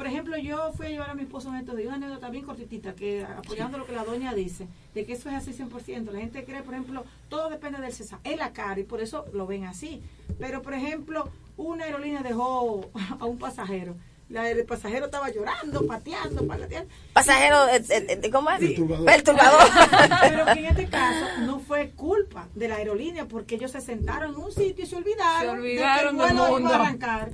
Por 0.00 0.06
ejemplo, 0.06 0.38
yo 0.38 0.72
fui 0.72 0.86
a 0.86 0.88
llevar 0.88 1.10
a 1.10 1.14
mi 1.14 1.24
esposo 1.24 1.50
en 1.50 1.56
estos 1.56 1.76
días, 1.76 1.88
una 1.88 1.96
anécdota 2.06 2.30
bien 2.30 2.46
cortitita, 2.46 2.94
que 2.94 3.22
apoyando 3.22 3.76
lo 3.76 3.84
que 3.84 3.92
la 3.92 4.02
doña 4.02 4.32
dice, 4.32 4.66
de 4.94 5.04
que 5.04 5.12
eso 5.12 5.28
es 5.28 5.34
así 5.34 5.52
100%. 5.52 6.10
La 6.10 6.20
gente 6.20 6.42
cree, 6.46 6.62
por 6.62 6.72
ejemplo, 6.72 7.04
todo 7.28 7.50
depende 7.50 7.82
del 7.82 7.92
CESA, 7.92 8.18
es 8.24 8.38
la 8.38 8.54
cara 8.54 8.80
y 8.80 8.84
por 8.84 9.02
eso 9.02 9.26
lo 9.34 9.46
ven 9.46 9.66
así. 9.66 10.00
Pero, 10.38 10.62
por 10.62 10.72
ejemplo, 10.72 11.28
una 11.58 11.84
aerolínea 11.84 12.22
dejó 12.22 12.88
a 13.20 13.26
un 13.26 13.36
pasajero. 13.36 13.94
La- 14.30 14.48
el 14.48 14.64
pasajero 14.64 15.04
estaba 15.04 15.28
llorando, 15.30 15.86
pateando, 15.86 16.46
palateando. 16.46 16.88
Pasajero, 17.12 17.68
eh, 17.68 17.84
eh, 17.90 18.20
eh, 18.22 18.30
¿cómo 18.30 18.48
es? 18.52 18.58
Perturbador. 18.58 19.04
Perturbador. 19.04 19.60
Pero 20.22 20.44
que 20.46 20.60
en 20.60 20.64
este 20.64 20.86
caso 20.88 21.26
no 21.44 21.60
fue 21.60 21.90
culpa 21.90 22.48
de 22.54 22.68
la 22.68 22.76
aerolínea 22.76 23.26
porque 23.26 23.56
ellos 23.56 23.72
se 23.72 23.82
sentaron 23.82 24.32
en 24.32 24.40
un 24.40 24.50
sitio 24.50 24.82
y 24.82 24.86
se 24.86 24.96
olvidaron, 24.96 25.56
Se 25.56 25.60
olvidaron 25.60 26.16
de 26.16 26.24
que 26.24 26.30
el 26.30 26.36
vuelo 26.38 26.58
iba 26.58 26.70
a 26.70 26.80
arrancar. 26.80 27.30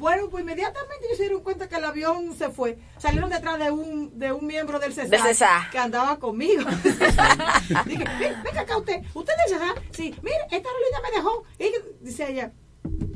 Bueno, 0.00 0.30
pues 0.30 0.40
inmediatamente 0.42 1.04
ellos 1.04 1.18
se 1.18 1.24
dieron 1.24 1.42
cuenta 1.42 1.68
que 1.68 1.76
el 1.76 1.84
avión 1.84 2.34
se 2.34 2.48
fue. 2.48 2.78
Salieron 2.96 3.28
detrás 3.28 3.58
de 3.58 3.70
un 3.70 4.18
de 4.18 4.32
un 4.32 4.46
miembro 4.46 4.78
del 4.78 4.94
CESA, 4.94 5.68
que 5.70 5.78
andaba 5.78 6.18
conmigo. 6.18 6.62
Dije, 7.84 8.04
"Ven, 8.18 8.34
venga 8.42 8.62
acá 8.62 8.78
usted, 8.78 9.02
usted 9.12 9.34
es 9.44 9.50
del 9.52 9.60
CESA. 9.60 9.74
Sí, 9.90 10.14
mire, 10.22 10.38
esta 10.50 10.68
aerolínea 10.70 11.00
me 11.04 11.16
dejó. 11.16 11.44
Y 11.58 12.02
dice 12.02 12.30
ella, 12.30 12.50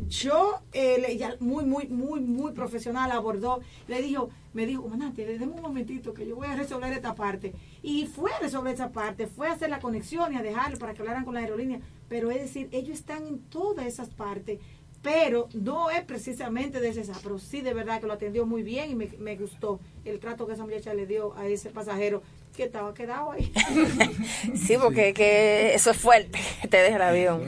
yo, 0.09 0.61
eh, 0.73 1.03
ella 1.09 1.37
muy, 1.40 1.64
muy, 1.64 1.88
muy, 1.88 2.20
muy 2.20 2.53
profesional 2.53 3.11
abordó, 3.11 3.61
le 3.88 4.03
dijo, 4.03 4.29
me 4.53 4.66
dijo, 4.66 4.83
comandante, 4.83 5.25
déjeme 5.25 5.55
un 5.55 5.62
momentito 5.62 6.12
que 6.12 6.27
yo 6.27 6.37
voy 6.37 6.49
a 6.49 6.55
resolver 6.55 6.92
esta 6.92 7.14
parte. 7.14 7.55
Y 7.83 8.07
fue 8.07 8.31
a 8.33 8.38
resolver 8.40 8.75
esa 8.75 8.92
parte, 8.92 9.27
fue 9.27 9.49
a 9.49 9.53
hacer 9.53 9.70
la 9.70 9.81
conexión 9.81 10.33
y 10.33 10.37
a 10.37 10.42
dejarlo 10.42 10.79
para 10.79 10.92
que 10.92 11.01
hablaran 11.01 11.25
con 11.25 11.33
la 11.35 11.40
aerolínea. 11.40 11.81
Pero 12.09 12.31
es 12.31 12.42
decir, 12.42 12.68
ellos 12.73 12.99
están 12.99 13.27
en 13.27 13.38
todas 13.49 13.87
esas 13.87 14.11
partes, 14.11 14.61
pero 15.05 15.51
no 15.53 15.90
es 15.90 16.03
precisamente 16.03 16.81
de 16.81 16.88
esa, 16.88 17.12
pero 17.23 17.38
sí 17.38 17.61
de 17.61 17.75
verdad 17.75 18.01
que 18.01 18.07
lo 18.07 18.14
atendió 18.14 18.47
muy 18.47 18.62
bien 18.62 18.90
y 18.90 18.95
me, 18.95 19.09
me 19.19 19.37
gustó 19.37 19.79
el 20.07 20.19
trato 20.19 20.47
que 20.47 20.55
esa 20.55 20.64
muchacha 20.64 20.95
le 20.95 21.07
dio 21.07 21.37
a 21.37 21.47
ese 21.47 21.69
pasajero 21.69 22.23
que 22.57 22.64
estaba 22.64 22.95
quedado 22.95 23.33
ahí. 23.33 23.53
Sí, 24.57 24.77
porque 24.81 25.12
que 25.12 25.75
eso 25.75 25.90
es 25.90 25.97
fuerte, 25.99 26.38
te 26.71 26.79
deja 26.79 26.97
el 26.97 27.03
avión. 27.03 27.43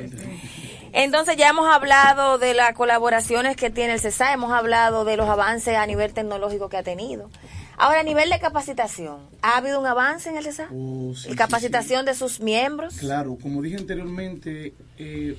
Entonces 0.92 1.36
ya 1.36 1.48
hemos 1.48 1.66
hablado 1.66 2.38
de 2.38 2.52
las 2.52 2.74
colaboraciones 2.74 3.56
que 3.56 3.70
tiene 3.70 3.94
el 3.94 4.00
CESA, 4.00 4.34
hemos 4.34 4.52
hablado 4.52 5.06
de 5.06 5.16
los 5.16 5.28
avances 5.28 5.76
a 5.76 5.86
nivel 5.86 6.12
tecnológico 6.12 6.68
que 6.68 6.76
ha 6.76 6.82
tenido. 6.82 7.30
Ahora, 7.78 8.00
a 8.00 8.02
nivel 8.02 8.30
de 8.30 8.38
capacitación, 8.38 9.18
¿ha 9.42 9.58
habido 9.58 9.80
un 9.80 9.86
avance 9.86 10.28
en 10.28 10.36
el 10.36 10.44
CESA? 10.44 10.68
Oh, 10.72 11.12
sí, 11.14 11.28
¿Y 11.28 11.30
sí, 11.32 11.36
capacitación 11.36 12.04
de 12.04 12.14
sus 12.14 12.40
miembros? 12.40 12.96
Claro, 12.98 13.36
como 13.40 13.62
dije 13.62 13.76
anteriormente, 13.76 14.74
eh, 14.98 15.36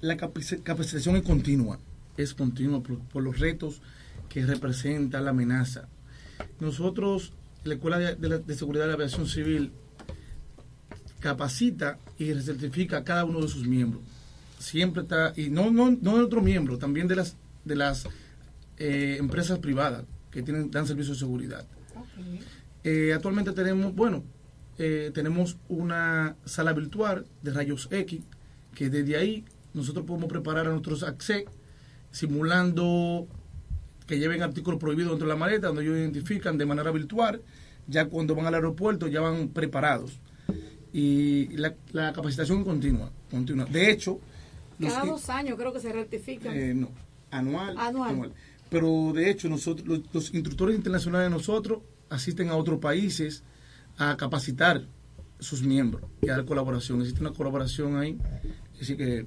la 0.00 0.16
capaci- 0.16 0.62
capacitación 0.62 1.16
es 1.16 1.22
continua, 1.22 1.78
es 2.16 2.34
continua 2.34 2.82
por, 2.82 2.98
por 3.00 3.22
los 3.22 3.38
retos 3.38 3.80
que 4.28 4.44
representa 4.44 5.20
la 5.20 5.30
amenaza. 5.30 5.88
Nosotros, 6.60 7.32
la 7.64 7.74
Escuela 7.74 7.98
de, 7.98 8.14
de 8.16 8.28
la- 8.28 8.38
de 8.38 8.54
Seguridad 8.54 8.84
de 8.84 8.88
la 8.88 8.94
Aviación 8.94 9.26
Civil, 9.26 9.72
capacita 11.20 11.98
y 12.18 12.32
certifica 12.34 12.98
a 12.98 13.04
cada 13.04 13.24
uno 13.24 13.40
de 13.40 13.48
sus 13.48 13.66
miembros. 13.66 14.02
Siempre 14.58 15.02
está, 15.02 15.32
y 15.36 15.50
no, 15.50 15.70
no, 15.70 15.90
no 15.90 16.16
de 16.16 16.22
otro 16.24 16.40
miembro, 16.42 16.78
también 16.78 17.08
de 17.08 17.16
las, 17.16 17.36
de 17.64 17.76
las 17.76 18.06
eh, 18.78 19.16
empresas 19.18 19.58
privadas 19.58 20.04
que 20.30 20.42
tienen, 20.42 20.70
dan 20.70 20.86
servicios 20.86 21.16
de 21.18 21.20
seguridad. 21.20 21.66
Eh, 22.84 23.12
actualmente 23.14 23.52
tenemos, 23.52 23.94
bueno, 23.94 24.22
eh, 24.78 25.10
tenemos 25.14 25.56
una 25.68 26.36
sala 26.44 26.72
virtual 26.72 27.26
de 27.42 27.52
rayos 27.52 27.88
X, 27.90 28.20
que 28.74 28.90
desde 28.90 29.16
ahí 29.16 29.44
nosotros 29.76 30.04
podemos 30.06 30.28
preparar 30.28 30.66
a 30.66 30.70
nuestros 30.70 31.02
AXE 31.04 31.44
simulando 32.10 33.26
que 34.06 34.18
lleven 34.18 34.42
artículos 34.42 34.80
prohibidos 34.80 35.12
dentro 35.12 35.26
de 35.28 35.34
la 35.34 35.38
maleta, 35.38 35.66
donde 35.68 35.82
ellos 35.82 35.96
identifican 35.98 36.56
de 36.58 36.64
manera 36.66 36.90
virtual, 36.90 37.42
ya 37.86 38.06
cuando 38.06 38.34
van 38.34 38.46
al 38.46 38.54
aeropuerto 38.54 39.06
ya 39.08 39.20
van 39.20 39.48
preparados. 39.48 40.18
Y 40.92 41.48
la, 41.56 41.74
la 41.92 42.12
capacitación 42.12 42.64
continua, 42.64 43.10
continua. 43.30 43.66
De 43.66 43.90
hecho, 43.90 44.18
Cada 44.80 45.04
dos 45.04 45.28
años 45.28 45.58
creo 45.58 45.72
que 45.72 45.80
se 45.80 45.92
rectifica. 45.92 46.54
eh, 46.54 46.72
no, 46.74 46.90
anual, 47.30 47.76
Anual. 47.78 48.32
Pero 48.70 49.12
de 49.14 49.30
hecho, 49.30 49.48
nosotros, 49.48 49.86
los, 49.86 50.00
los 50.12 50.34
instructores 50.34 50.74
internacionales 50.76 51.30
de 51.30 51.36
nosotros 51.36 51.80
asisten 52.08 52.48
a 52.48 52.56
otros 52.56 52.78
países 52.78 53.42
a 53.98 54.16
capacitar 54.16 54.86
sus 55.38 55.62
miembros 55.62 56.04
y 56.22 56.30
a 56.30 56.36
dar 56.36 56.44
colaboración. 56.46 57.00
Existe 57.00 57.20
una 57.20 57.32
colaboración 57.32 57.96
ahí. 57.98 58.18
Así 58.80 58.96
que. 58.96 59.26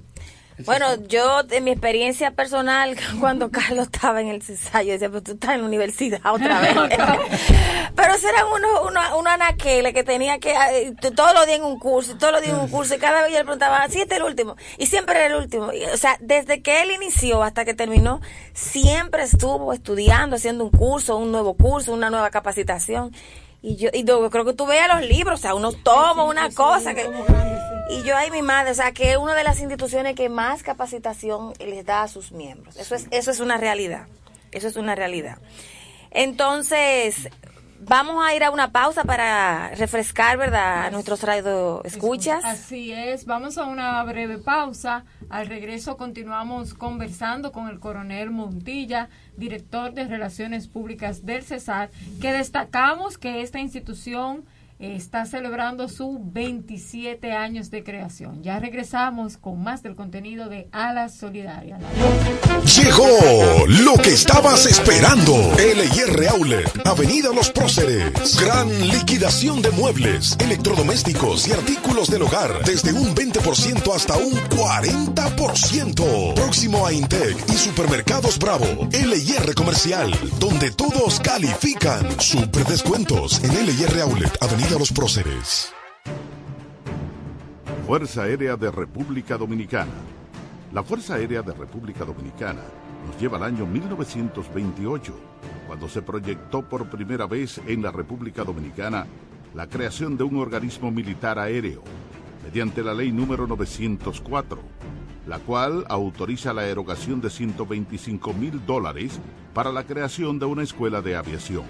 Bueno, 0.64 0.86
yo, 1.08 1.42
de 1.42 1.60
mi 1.60 1.70
experiencia 1.72 2.30
personal, 2.32 2.96
cuando 3.20 3.50
Carlos 3.50 3.86
estaba 3.92 4.20
en 4.20 4.28
el 4.28 4.42
CESA, 4.42 4.82
yo 4.82 4.92
decía, 4.92 5.08
pero 5.08 5.22
tú 5.22 5.32
estás 5.32 5.54
en 5.54 5.60
la 5.62 5.66
universidad 5.66 6.20
otra 6.24 6.60
vez. 6.60 6.74
pero 7.96 8.14
eran 8.14 8.46
unos 8.54 8.88
unos 8.90 9.04
unos 9.18 9.32
anaqueles 9.32 9.92
que 9.94 10.04
tenía 10.04 10.38
que, 10.38 10.52
eh, 10.52 10.92
t- 11.00 11.10
todos 11.10 11.34
los 11.34 11.46
días 11.46 11.58
en 11.58 11.64
un 11.64 11.78
curso, 11.78 12.16
todos 12.16 12.32
los 12.32 12.42
días 12.42 12.54
en 12.54 12.60
un 12.60 12.68
curso, 12.68 12.94
y 12.94 12.98
cada 12.98 13.22
vez 13.22 13.32
yo 13.32 13.38
le 13.38 13.44
preguntaba, 13.44 13.86
sí, 13.88 14.00
este 14.00 14.14
es 14.14 14.20
el 14.20 14.26
último, 14.26 14.56
y 14.78 14.86
siempre 14.86 15.16
era 15.16 15.26
el 15.34 15.42
último. 15.42 15.72
Y, 15.72 15.84
o 15.84 15.96
sea, 15.96 16.16
desde 16.20 16.62
que 16.62 16.82
él 16.82 16.90
inició 16.92 17.42
hasta 17.42 17.64
que 17.64 17.74
terminó, 17.74 18.20
siempre 18.52 19.22
estuvo 19.22 19.72
estudiando, 19.72 20.36
haciendo 20.36 20.64
un 20.64 20.70
curso, 20.70 21.16
un 21.16 21.32
nuevo 21.32 21.54
curso, 21.54 21.92
una 21.92 22.10
nueva 22.10 22.30
capacitación. 22.30 23.12
Y 23.62 23.76
yo, 23.76 23.90
y 23.92 24.04
yo 24.04 24.30
creo 24.30 24.46
que 24.46 24.54
tú 24.54 24.64
veas 24.66 24.88
los 24.88 25.02
libros, 25.06 25.38
o 25.40 25.42
sea, 25.42 25.54
uno 25.54 25.72
toma 25.72 26.24
una 26.24 26.48
cosa 26.50 26.94
que... 26.94 27.06
Y 27.90 28.02
yo 28.04 28.16
ahí 28.16 28.30
mi 28.30 28.42
madre, 28.42 28.70
o 28.70 28.74
sea, 28.74 28.92
que 28.92 29.12
es 29.12 29.16
una 29.16 29.34
de 29.34 29.42
las 29.42 29.60
instituciones 29.60 30.14
que 30.14 30.28
más 30.28 30.62
capacitación 30.62 31.52
les 31.58 31.84
da 31.84 32.02
a 32.02 32.08
sus 32.08 32.30
miembros. 32.30 32.76
Eso 32.76 32.94
es, 32.94 33.08
eso 33.10 33.30
es 33.30 33.40
una 33.40 33.56
realidad. 33.56 34.06
Eso 34.52 34.68
es 34.68 34.76
una 34.76 34.94
realidad. 34.94 35.38
Entonces, 36.12 37.28
vamos 37.80 38.24
a 38.24 38.34
ir 38.34 38.44
a 38.44 38.50
una 38.50 38.70
pausa 38.70 39.04
para 39.04 39.70
refrescar, 39.74 40.36
¿verdad? 40.38 40.86
A 40.86 40.90
nuestros 40.90 41.22
radio 41.22 41.82
escuchas. 41.84 42.44
Así 42.44 42.92
es, 42.92 43.26
vamos 43.26 43.58
a 43.58 43.64
una 43.64 44.02
breve 44.04 44.38
pausa. 44.38 45.04
Al 45.28 45.46
regreso 45.46 45.96
continuamos 45.96 46.74
conversando 46.74 47.52
con 47.52 47.68
el 47.68 47.80
coronel 47.80 48.30
Montilla, 48.30 49.08
director 49.36 49.92
de 49.94 50.06
Relaciones 50.06 50.68
Públicas 50.68 51.24
del 51.24 51.42
Cesar, 51.42 51.90
que 52.20 52.32
destacamos 52.32 53.18
que 53.18 53.42
esta 53.42 53.60
institución 53.60 54.44
está 54.80 55.26
celebrando 55.26 55.88
sus 55.88 56.16
27 56.32 57.32
años 57.32 57.70
de 57.70 57.84
creación. 57.84 58.42
Ya 58.42 58.58
regresamos 58.58 59.36
con 59.36 59.62
más 59.62 59.82
del 59.82 59.94
contenido 59.94 60.48
de 60.48 60.68
Alas 60.72 61.14
Solidarias. 61.14 61.80
Llegó 62.76 63.66
lo 63.66 63.94
que 64.02 64.14
estabas 64.14 64.64
esperando. 64.66 65.34
LIR 65.58 66.28
Outlet, 66.28 66.86
Avenida 66.86 67.30
Los 67.34 67.50
Próceres. 67.50 68.40
Gran 68.40 68.68
liquidación 68.88 69.60
de 69.60 69.70
muebles, 69.70 70.36
electrodomésticos 70.40 71.46
y 71.48 71.52
artículos 71.52 72.08
del 72.10 72.22
hogar. 72.22 72.64
Desde 72.64 72.94
un 72.94 73.14
20% 73.14 73.94
hasta 73.94 74.16
un 74.16 74.32
40%. 74.32 76.34
Próximo 76.34 76.86
a 76.86 76.92
Intec 76.92 77.36
y 77.50 77.52
Supermercados 77.52 78.38
Bravo. 78.38 78.88
LIR 78.92 79.54
Comercial, 79.54 80.10
donde 80.38 80.70
todos 80.70 81.20
califican. 81.20 82.18
Super 82.18 82.64
descuentos 82.64 83.42
en 83.44 83.66
LIR 83.66 84.00
Outlet, 84.00 84.38
Avenida 84.40 84.69
Los 84.78 84.92
Próceres. 84.92 85.72
Fuerza 87.88 88.22
Aérea 88.22 88.56
de 88.56 88.70
República 88.70 89.36
Dominicana. 89.36 89.90
La 90.72 90.84
Fuerza 90.84 91.14
Aérea 91.16 91.42
de 91.42 91.52
República 91.52 92.04
Dominicana 92.04 92.62
nos 93.04 93.20
lleva 93.20 93.38
al 93.38 93.42
año 93.42 93.66
1928, 93.66 95.12
cuando 95.66 95.88
se 95.88 96.02
proyectó 96.02 96.62
por 96.62 96.88
primera 96.88 97.26
vez 97.26 97.60
en 97.66 97.82
la 97.82 97.90
República 97.90 98.44
Dominicana 98.44 99.06
la 99.54 99.66
creación 99.66 100.16
de 100.16 100.22
un 100.22 100.36
organismo 100.36 100.92
militar 100.92 101.40
aéreo, 101.40 101.82
mediante 102.44 102.84
la 102.84 102.94
ley 102.94 103.10
número 103.10 103.48
904, 103.48 104.60
la 105.26 105.40
cual 105.40 105.84
autoriza 105.88 106.54
la 106.54 106.66
erogación 106.66 107.20
de 107.20 107.30
125 107.30 108.32
mil 108.34 108.64
dólares 108.64 109.18
para 109.52 109.72
la 109.72 109.82
creación 109.84 110.38
de 110.38 110.46
una 110.46 110.62
escuela 110.62 111.02
de 111.02 111.16
aviación. 111.16 111.64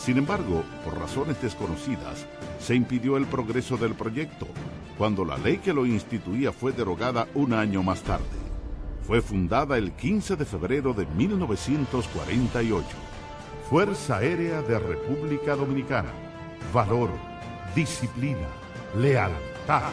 Sin 0.00 0.16
embargo, 0.16 0.64
por 0.82 0.98
razones 0.98 1.42
desconocidas, 1.42 2.24
se 2.58 2.74
impidió 2.74 3.18
el 3.18 3.26
progreso 3.26 3.76
del 3.76 3.94
proyecto, 3.94 4.46
cuando 4.96 5.26
la 5.26 5.36
ley 5.36 5.58
que 5.58 5.74
lo 5.74 5.84
instituía 5.84 6.52
fue 6.52 6.72
derogada 6.72 7.28
un 7.34 7.52
año 7.52 7.82
más 7.82 8.00
tarde. 8.00 8.24
Fue 9.06 9.20
fundada 9.20 9.76
el 9.76 9.92
15 9.92 10.36
de 10.36 10.44
febrero 10.46 10.94
de 10.94 11.04
1948. 11.04 12.86
Fuerza 13.68 14.16
Aérea 14.16 14.62
de 14.62 14.78
República 14.78 15.54
Dominicana. 15.54 16.10
Valor, 16.72 17.10
disciplina, 17.74 18.48
lealtad. 18.96 19.92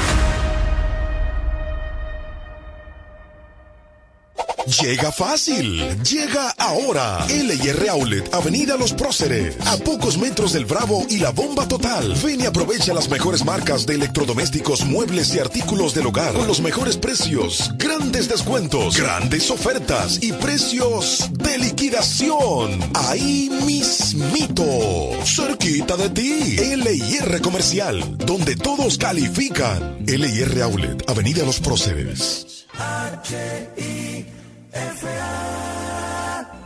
Llega 4.67 5.11
fácil, 5.11 6.01
llega 6.03 6.49
ahora. 6.51 7.25
LIR 7.27 7.89
Outlet, 7.89 8.33
Avenida 8.33 8.77
Los 8.77 8.93
Próceres, 8.93 9.55
a 9.65 9.77
pocos 9.77 10.17
metros 10.17 10.53
del 10.53 10.65
Bravo 10.65 11.05
y 11.09 11.17
la 11.17 11.31
Bomba 11.31 11.67
Total. 11.67 12.13
Ven 12.23 12.41
y 12.41 12.45
aprovecha 12.45 12.93
las 12.93 13.09
mejores 13.09 13.43
marcas 13.43 13.85
de 13.85 13.95
electrodomésticos, 13.95 14.85
muebles 14.85 15.33
y 15.33 15.39
artículos 15.39 15.95
del 15.95 16.05
hogar 16.07 16.33
con 16.33 16.47
los 16.47 16.61
mejores 16.61 16.97
precios, 16.97 17.71
grandes 17.77 18.29
descuentos, 18.29 18.97
grandes 18.97 19.49
ofertas 19.49 20.19
y 20.21 20.31
precios 20.33 21.29
de 21.31 21.57
liquidación. 21.57 22.79
Ahí 22.93 23.49
mismito, 23.65 24.63
cerquita 25.25 25.97
de 25.97 26.09
ti. 26.11 26.57
LIR 26.57 27.41
Comercial, 27.41 28.17
donde 28.17 28.55
todos 28.55 28.97
califican. 28.97 29.97
LIR 30.05 30.61
Outlet, 30.61 31.09
Avenida 31.09 31.43
Los 31.43 31.59
Próceres. 31.59 32.67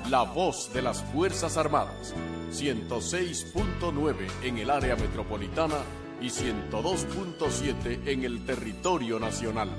La 0.10 0.24
voz 0.24 0.72
de 0.74 0.82
las 0.82 1.04
Fuerzas 1.04 1.58
Armadas. 1.58 2.14
106.9 2.52 4.16
en 4.44 4.58
el 4.58 4.70
área 4.70 4.96
metropolitana 4.96 5.78
y 6.22 6.28
102.7 6.28 8.08
en 8.08 8.24
el 8.24 8.46
territorio 8.46 9.20
nacional. 9.20 9.70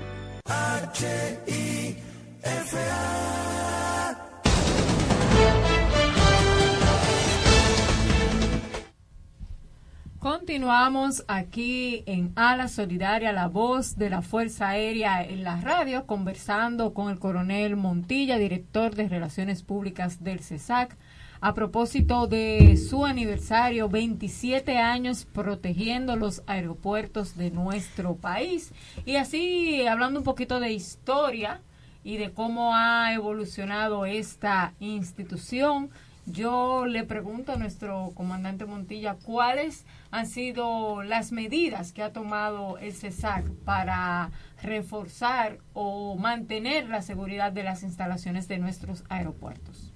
Continuamos 10.19 11.23
aquí 11.27 12.01
en 12.07 12.31
Ala 12.35 12.69
Solidaria, 12.69 13.31
la 13.33 13.47
voz 13.47 13.97
de 13.97 14.09
la 14.09 14.23
Fuerza 14.23 14.69
Aérea 14.69 15.23
en 15.23 15.43
la 15.43 15.61
radio, 15.61 16.07
conversando 16.07 16.95
con 16.95 17.11
el 17.11 17.19
coronel 17.19 17.75
Montilla, 17.75 18.39
director 18.39 18.95
de 18.95 19.09
Relaciones 19.09 19.61
Públicas 19.61 20.23
del 20.23 20.39
CESAC, 20.39 20.97
a 21.39 21.53
propósito 21.53 22.25
de 22.25 22.77
su 22.77 23.05
aniversario, 23.05 23.89
27 23.89 24.79
años 24.79 25.25
protegiendo 25.31 26.15
los 26.15 26.41
aeropuertos 26.47 27.37
de 27.37 27.51
nuestro 27.51 28.15
país. 28.15 28.73
Y 29.05 29.17
así, 29.17 29.85
hablando 29.85 30.21
un 30.21 30.25
poquito 30.25 30.59
de 30.59 30.71
historia, 30.71 31.61
y 32.07 32.15
de 32.15 32.31
cómo 32.31 32.73
ha 32.73 33.13
evolucionado 33.13 34.05
esta 34.05 34.73
institución. 34.79 35.89
Yo 36.29 36.85
le 36.85 37.05
pregunto 37.05 37.53
a 37.53 37.55
nuestro 37.55 38.11
comandante 38.13 38.65
Montilla 38.65 39.15
cuáles 39.15 39.85
han 40.11 40.27
sido 40.27 41.01
las 41.01 41.31
medidas 41.31 41.93
que 41.93 42.03
ha 42.03 42.11
tomado 42.11 42.77
el 42.79 42.91
CESAC 42.91 43.49
para 43.63 44.31
reforzar 44.61 45.59
o 45.71 46.17
mantener 46.17 46.89
la 46.89 47.01
seguridad 47.01 47.53
de 47.53 47.63
las 47.63 47.81
instalaciones 47.81 48.49
de 48.49 48.57
nuestros 48.57 49.05
aeropuertos. 49.07 49.93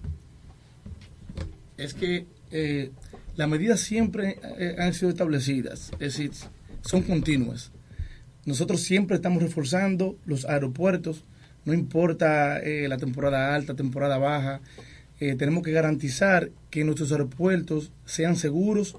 Es 1.75 1.93
que 1.93 2.27
eh, 2.51 2.91
las 3.35 3.49
medidas 3.49 3.81
siempre 3.81 4.39
eh, 4.57 4.77
han 4.79 4.93
sido 4.93 5.09
establecidas, 5.09 5.91
es 5.93 5.99
decir, 5.99 6.31
son 6.79 7.01
continuas. 7.01 7.73
Nosotros 8.45 8.79
siempre 8.83 9.17
estamos 9.17 9.43
reforzando 9.43 10.15
los 10.23 10.45
aeropuertos, 10.45 11.25
no 11.65 11.73
importa 11.73 12.57
eh, 12.59 12.87
la 12.87 12.97
temporada 12.97 13.53
alta, 13.53 13.75
temporada 13.75 14.17
baja, 14.17 14.61
eh, 15.21 15.35
tenemos 15.35 15.63
que 15.63 15.71
garantizar 15.71 16.49
que 16.69 16.83
nuestros 16.83 17.11
aeropuertos 17.13 17.91
sean 18.05 18.35
seguros 18.35 18.97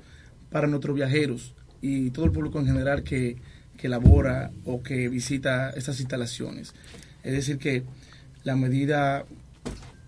para 0.51 0.67
nuestros 0.69 0.95
viajeros 0.97 1.55
y 1.83 2.11
todo 2.11 2.25
el 2.25 2.33
público 2.33 2.59
en 2.61 2.67
general 2.67 3.03
que, 3.03 3.37
que 3.77 3.89
labora 3.89 4.51
o 4.65 4.83
que 4.83 5.09
visita 5.09 5.71
estas 5.71 5.99
instalaciones. 6.01 6.75
Es 7.25 7.33
decir, 7.33 7.59
que 7.59 7.83
la 8.45 8.57
medida 8.57 9.25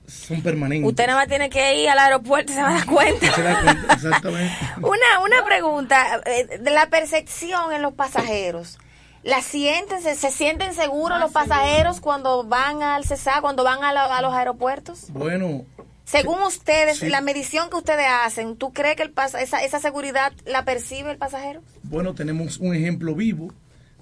son 0.07 0.43
permanentes. 0.43 0.89
Usted 0.89 1.07
nada 1.07 1.19
más 1.21 1.29
tiene 1.29 1.49
que 1.51 1.83
ir 1.83 1.89
al 1.89 1.99
aeropuerto 1.99 2.53
y 2.53 2.55
se 2.55 2.63
va 2.63 2.69
a 2.71 2.75
dar 2.75 2.87
cuenta. 2.87 3.35
Se 3.35 3.43
da 3.43 3.63
cuenta, 3.63 3.95
exactamente. 3.95 4.55
Una, 4.83 5.21
una 5.25 5.45
pregunta, 5.45 6.21
eh, 6.27 6.59
de 6.61 6.71
la 6.71 6.89
percepción 6.91 7.73
en 7.73 7.83
los 7.83 7.95
pasajeros. 7.95 8.79
¿La 9.23 9.41
sienten, 9.41 10.03
se, 10.03 10.15
se 10.17 10.31
sienten 10.31 10.75
seguros 10.75 11.19
los 11.19 11.33
pasajeros 11.33 12.01
cuando 12.01 12.45
van 12.45 12.83
al 12.83 13.05
CESA, 13.07 13.41
cuando 13.41 13.65
van 13.65 13.83
a, 13.83 13.91
la- 13.95 14.15
a 14.19 14.21
los 14.21 14.35
aeropuertos? 14.35 15.07
Bueno, 15.09 15.65
Según 16.05 16.43
ustedes, 16.43 16.99
sí. 16.99 17.09
la 17.09 17.21
medición 17.21 17.71
que 17.71 17.77
ustedes 17.77 18.07
hacen, 18.25 18.57
¿tú 18.57 18.73
crees 18.73 18.97
que 18.97 19.03
el 19.03 19.15
pas- 19.15 19.39
esa, 19.41 19.65
esa 19.65 19.81
seguridad 19.81 20.33
la 20.47 20.65
percibe 20.65 21.11
el 21.11 21.17
pasajero? 21.19 21.63
bueno, 21.83 22.15
tenemos 22.15 22.59
un 22.59 22.75
ejemplo 22.75 23.15
vivo 23.15 23.53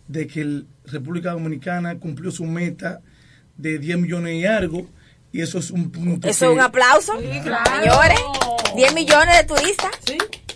de 0.09 0.27
que 0.27 0.41
el 0.41 0.67
República 0.85 1.31
Dominicana 1.33 1.99
cumplió 1.99 2.31
su 2.31 2.45
meta 2.45 3.01
de 3.57 3.79
10 3.79 3.99
millones 3.99 4.35
y 4.35 4.47
algo 4.47 4.87
y 5.31 5.41
eso 5.43 5.59
es 5.59 5.71
un 5.71 5.91
punto 5.91 6.29
Eso 6.29 6.45
es 6.47 6.51
que- 6.51 6.55
un 6.55 6.61
aplauso, 6.61 7.19
señores. 7.19 8.21
10 8.77 8.95
millones 8.95 9.37
de 9.39 9.45
turistas. 9.45 9.91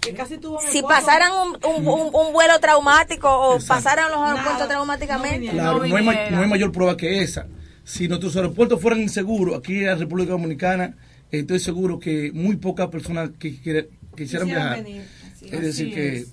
Que 0.01 0.15
casi 0.15 0.39
tuvo 0.39 0.61
Si 0.61 0.83
pasaran 0.83 1.33
un, 1.33 1.49
un, 1.65 1.87
un- 1.89 2.11
un 2.15 2.33
vuelo 2.33 2.59
traumático 2.61 3.29
o 3.29 3.59
pasaran 3.67 4.11
los 4.11 4.21
aeropuertos 4.21 4.55
Nada, 4.55 4.69
traumáticamente. 4.69 5.49
Claro, 5.51 5.79
no, 5.87 5.97
hay, 5.97 6.05
no 6.31 6.41
hay 6.43 6.49
mayor 6.49 6.71
prueba 6.73 6.97
que 6.97 7.23
esa. 7.23 7.47
Si 7.85 8.07
nuestros 8.09 8.37
aeropuertos 8.37 8.81
fueran 8.81 9.01
inseguros, 9.01 9.57
aquí 9.59 9.79
en 9.79 9.87
la 9.87 9.95
República 9.97 10.33
Dominicana, 10.33 10.95
estoy 11.31 11.59
seguro 11.61 11.99
que 11.99 12.31
muy 12.33 12.57
pocas 12.57 12.89
personas 12.89 13.31
que 13.39 13.57
quiere- 13.61 13.89
quisieran 14.17 14.17
Quisieran 14.17 14.47
viajar. 14.49 14.83
venir, 14.85 15.03
Es 15.43 15.61
decir, 15.61 15.95
que 15.95 16.25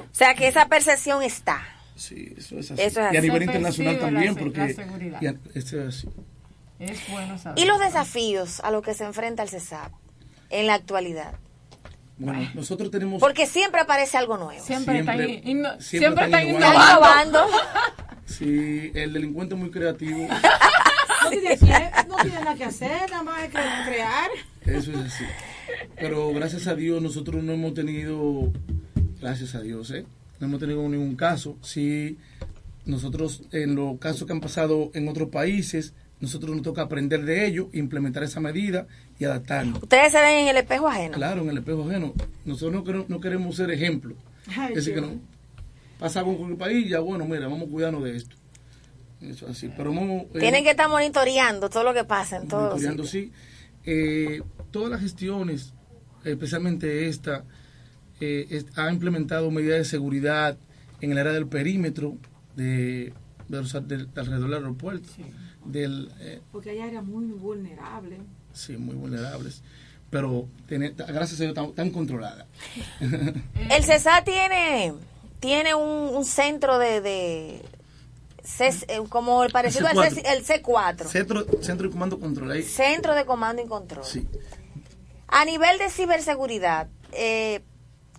O 0.00 0.04
sea, 0.12 0.34
que 0.34 0.48
esa 0.48 0.66
percepción 0.68 1.22
está. 1.22 1.62
sí, 1.94 2.34
eso 2.36 2.58
es 2.58 2.70
así. 2.70 2.82
Eso 2.82 3.00
es 3.00 3.12
y 3.12 3.16
a 3.16 3.18
así. 3.18 3.20
nivel 3.20 3.38
Se 3.38 3.44
internacional 3.44 3.94
la 3.94 4.00
también, 4.00 4.34
porque 4.36 4.58
la 4.60 4.68
seguridad. 4.72 5.22
y 5.22 5.26
a- 5.26 5.34
es 5.54 5.72
así. 5.74 6.08
Es 6.78 6.98
bueno 7.10 7.38
saber. 7.38 7.58
¿Y 7.62 7.66
los 7.66 7.78
desafíos 7.80 8.60
a 8.60 8.70
los 8.70 8.82
que 8.82 8.92
se 8.94 9.04
enfrenta 9.04 9.42
el 9.42 9.48
CESAP 9.48 9.92
en 10.50 10.66
la 10.66 10.74
actualidad? 10.74 11.34
Bueno, 12.18 12.48
nosotros 12.54 12.90
tenemos 12.90 13.20
Porque 13.20 13.46
siempre 13.46 13.80
aparece 13.82 14.16
algo 14.16 14.36
nuevo. 14.38 14.62
Siempre, 14.64 14.94
Siempre- 15.02 15.34
están, 15.36 15.50
inno- 15.50 15.80
siempre 15.80 15.98
siempre 15.98 16.24
están 16.26 16.40
están 16.46 16.48
innovando. 16.56 17.46
innovando. 17.46 17.46
Sí, 18.24 18.90
el 18.94 19.12
delincuente 19.12 19.54
es 19.54 19.60
muy 19.60 19.70
creativo. 19.70 20.26
No 21.26 21.40
tiene, 21.40 21.56
que- 21.58 22.08
no 22.08 22.16
tiene 22.22 22.38
nada 22.40 22.54
que 22.54 22.64
hacer, 22.64 23.10
nada 23.10 23.22
más 23.22 23.38
hay 23.42 23.48
que 23.48 23.58
crear. 23.90 24.30
Eso 24.64 24.90
es 24.92 24.96
así. 24.98 25.24
Pero 25.96 26.32
gracias 26.32 26.66
a 26.66 26.74
Dios 26.74 27.02
nosotros 27.02 27.42
no 27.42 27.52
hemos 27.52 27.74
tenido, 27.74 28.52
gracias 29.20 29.54
a 29.54 29.60
Dios, 29.60 29.90
¿eh? 29.90 30.04
no 30.40 30.46
hemos 30.46 30.60
tenido 30.60 30.88
ningún 30.88 31.16
caso. 31.16 31.56
Sí, 31.62 32.18
nosotros 32.84 33.42
en 33.52 33.74
los 33.74 33.98
casos 33.98 34.26
que 34.26 34.32
han 34.32 34.40
pasado 34.40 34.90
en 34.94 35.08
otros 35.08 35.28
países, 35.30 35.92
nosotros 36.20 36.52
nos 36.54 36.62
toca 36.62 36.82
aprender 36.82 37.24
de 37.24 37.46
ello, 37.46 37.68
implementar 37.72 38.22
esa 38.22 38.40
medida 38.40 38.86
y 39.18 39.24
adaptarnos. 39.24 39.82
Ustedes 39.82 40.12
se 40.12 40.20
ven 40.20 40.38
en 40.44 40.48
el 40.48 40.56
espejo 40.56 40.88
ajeno. 40.88 41.14
Claro, 41.14 41.42
en 41.42 41.50
el 41.50 41.58
espejo 41.58 41.86
ajeno. 41.88 42.14
Nosotros 42.44 42.72
no 42.72 42.84
queremos, 42.84 43.08
no 43.08 43.20
queremos 43.20 43.56
ser 43.56 43.70
ejemplo. 43.70 44.14
Ay, 44.56 44.68
es 44.70 44.76
decir, 44.76 44.94
que 44.94 45.00
no 45.00 45.08
pasa 45.98 46.20
algo 46.20 46.38
con 46.38 46.50
el 46.50 46.56
país, 46.56 46.88
ya 46.88 47.00
bueno, 47.00 47.24
mira, 47.26 47.48
vamos 47.48 47.68
a 47.68 47.70
cuidarnos 47.70 48.04
de 48.04 48.16
esto. 48.16 48.36
Eso 49.30 49.46
es 49.46 49.52
así. 49.56 49.70
Pero 49.76 49.92
vamos, 49.92 50.24
eh, 50.34 50.38
Tienen 50.40 50.64
que 50.64 50.70
estar 50.70 50.88
monitoreando 50.88 51.68
todo 51.70 51.84
lo 51.84 51.94
que 51.94 52.04
pasa 52.04 52.36
en 52.36 52.48
todos 52.48 52.70
monitoreando, 52.70 53.04
sí. 53.04 53.32
Eh, 53.84 54.42
todas 54.70 54.90
las 54.90 55.00
gestiones, 55.00 55.72
especialmente 56.24 57.08
esta, 57.08 57.44
eh, 58.20 58.46
es- 58.50 58.66
ha 58.76 58.90
implementado 58.90 59.50
medidas 59.50 59.78
de 59.78 59.84
seguridad 59.84 60.56
en 61.00 61.12
el 61.12 61.18
área 61.18 61.32
del 61.32 61.46
perímetro 61.46 62.16
de, 62.56 63.12
de 63.48 63.58
de 63.58 64.20
alrededor 64.20 64.44
del 64.50 64.54
aeropuerto. 64.54 65.08
Del, 65.64 66.10
eh, 66.20 66.40
Porque 66.52 66.70
hay 66.70 66.80
áreas 66.80 67.04
muy 67.04 67.26
vulnerables. 67.26 68.20
sí, 68.52 68.76
muy 68.76 68.94
vulnerables. 68.94 69.62
Pero 70.10 70.48
tiene- 70.68 70.90
gracias 70.90 71.34
a 71.40 71.42
Dios 71.42 71.48
están, 71.50 71.66
están 71.66 71.90
controladas. 71.90 72.46
El 73.70 73.82
CESA 73.84 74.22
tiene, 74.24 74.94
tiene 75.40 75.74
un, 75.74 76.14
un 76.16 76.24
centro 76.24 76.78
de... 76.78 77.00
de 77.00 77.62
C- 78.46 78.86
eh, 78.88 79.00
como 79.08 79.42
el 79.44 79.50
parecido 79.52 79.88
al 79.88 80.10
C- 80.10 80.22
el 80.24 80.44
C4. 80.44 81.06
Centro, 81.08 81.44
centro 81.62 81.86
de 81.88 81.92
comando 81.92 82.18
control. 82.20 82.52
ahí. 82.52 82.62
Centro 82.62 83.14
de 83.14 83.24
Comando 83.26 83.62
y 83.62 83.66
Control. 83.66 84.04
Sí. 84.04 84.26
A 85.28 85.44
nivel 85.44 85.76
de 85.78 85.90
ciberseguridad, 85.90 86.88
eh, 87.12 87.62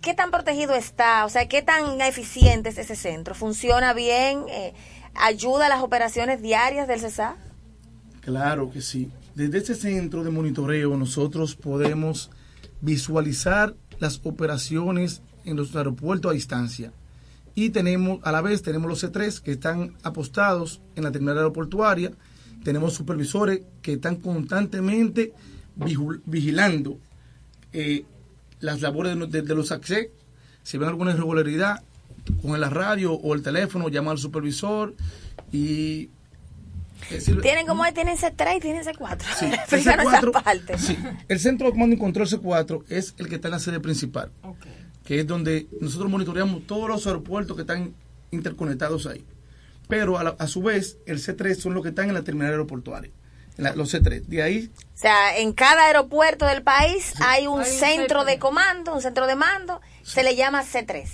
¿qué 0.02 0.12
tan 0.14 0.30
protegido 0.30 0.74
está? 0.74 1.24
O 1.24 1.28
sea, 1.30 1.48
¿qué 1.48 1.62
tan 1.62 2.00
eficiente 2.02 2.68
es 2.68 2.78
ese 2.78 2.94
centro? 2.96 3.34
¿Funciona 3.34 3.94
bien? 3.94 4.44
Eh, 4.50 4.74
¿Ayuda 5.14 5.66
a 5.66 5.68
las 5.70 5.82
operaciones 5.82 6.42
diarias 6.42 6.86
del 6.86 7.00
CESA? 7.00 7.36
Claro 8.20 8.70
que 8.70 8.82
sí. 8.82 9.10
Desde 9.34 9.58
este 9.58 9.74
centro 9.74 10.22
de 10.22 10.30
monitoreo 10.30 10.96
nosotros 10.96 11.54
podemos 11.56 12.30
visualizar 12.82 13.74
las 13.98 14.20
operaciones 14.24 15.22
en 15.44 15.56
los 15.56 15.74
aeropuertos 15.74 16.30
a 16.30 16.34
distancia. 16.34 16.92
Y 17.60 17.70
tenemos, 17.70 18.20
a 18.22 18.30
la 18.30 18.40
vez, 18.40 18.62
tenemos 18.62 18.88
los 18.88 19.02
C3 19.02 19.40
que 19.40 19.50
están 19.50 19.96
apostados 20.04 20.80
en 20.94 21.02
la 21.02 21.10
terminal 21.10 21.38
aeroportuaria. 21.38 22.12
Tenemos 22.62 22.92
supervisores 22.94 23.62
que 23.82 23.94
están 23.94 24.14
constantemente 24.16 25.32
vigilando 26.26 26.98
eh, 27.72 28.04
las 28.60 28.80
labores 28.80 29.14
de, 29.14 29.18
no- 29.18 29.26
de- 29.26 29.42
de 29.42 29.54
los 29.56 29.72
accès. 29.72 30.08
Si 30.62 30.78
ven 30.78 30.88
alguna 30.88 31.10
irregularidad, 31.12 31.82
con 32.42 32.60
la 32.60 32.70
radio 32.70 33.12
o 33.14 33.34
el 33.34 33.42
teléfono, 33.42 33.88
llama 33.88 34.12
al 34.12 34.18
supervisor 34.18 34.94
y... 35.50 36.10
decir, 37.10 37.40
Tienen 37.40 37.66
como 37.66 37.84
tienen 37.92 38.16
C3 38.18 38.58
y 38.58 38.60
tienen 38.60 38.84
C4. 38.84 39.18
Sí, 39.38 39.44
el 39.46 39.54
Explícanos 39.54 40.06
esa 40.12 40.20
C4 40.22 40.42
parte. 40.44 40.78
sí, 40.78 40.96
el 41.26 41.40
centro 41.40 41.66
de 41.66 41.72
comando 41.72 41.96
y 41.96 41.98
control 41.98 42.28
C4 42.28 42.84
es 42.88 43.14
el 43.18 43.28
que 43.28 43.34
está 43.36 43.48
en 43.48 43.52
la 43.52 43.58
sede 43.58 43.80
principal, 43.80 44.30
que 45.08 45.20
es 45.20 45.26
donde 45.26 45.66
nosotros 45.80 46.10
monitoreamos 46.10 46.66
todos 46.66 46.86
los 46.86 47.06
aeropuertos 47.06 47.56
que 47.56 47.62
están 47.62 47.94
interconectados 48.30 49.06
ahí. 49.06 49.24
Pero 49.88 50.18
a, 50.18 50.22
la- 50.22 50.36
a 50.38 50.46
su 50.46 50.60
vez, 50.62 50.98
el 51.06 51.18
C3 51.18 51.54
son 51.54 51.72
los 51.72 51.82
que 51.82 51.88
están 51.88 52.08
en 52.08 52.14
la 52.14 52.22
terminal 52.22 52.50
aeroportuaria, 52.50 53.10
la- 53.56 53.74
los 53.74 53.94
C3. 53.94 54.26
De 54.26 54.42
ahí, 54.42 54.70
O 54.76 54.98
sea, 54.98 55.38
en 55.38 55.54
cada 55.54 55.86
aeropuerto 55.86 56.44
del 56.44 56.62
país 56.62 57.14
hay 57.22 57.46
un 57.46 57.60
Hay 57.62 57.70
un 57.70 57.78
centro 57.78 58.20
C3. 58.20 58.26
de 58.26 58.38
comando, 58.38 58.92
un 58.94 59.00
centro 59.00 59.26
de 59.26 59.34
mando, 59.34 59.80
se 60.02 60.22
le 60.22 60.36
llama 60.36 60.62
C3. 60.62 61.08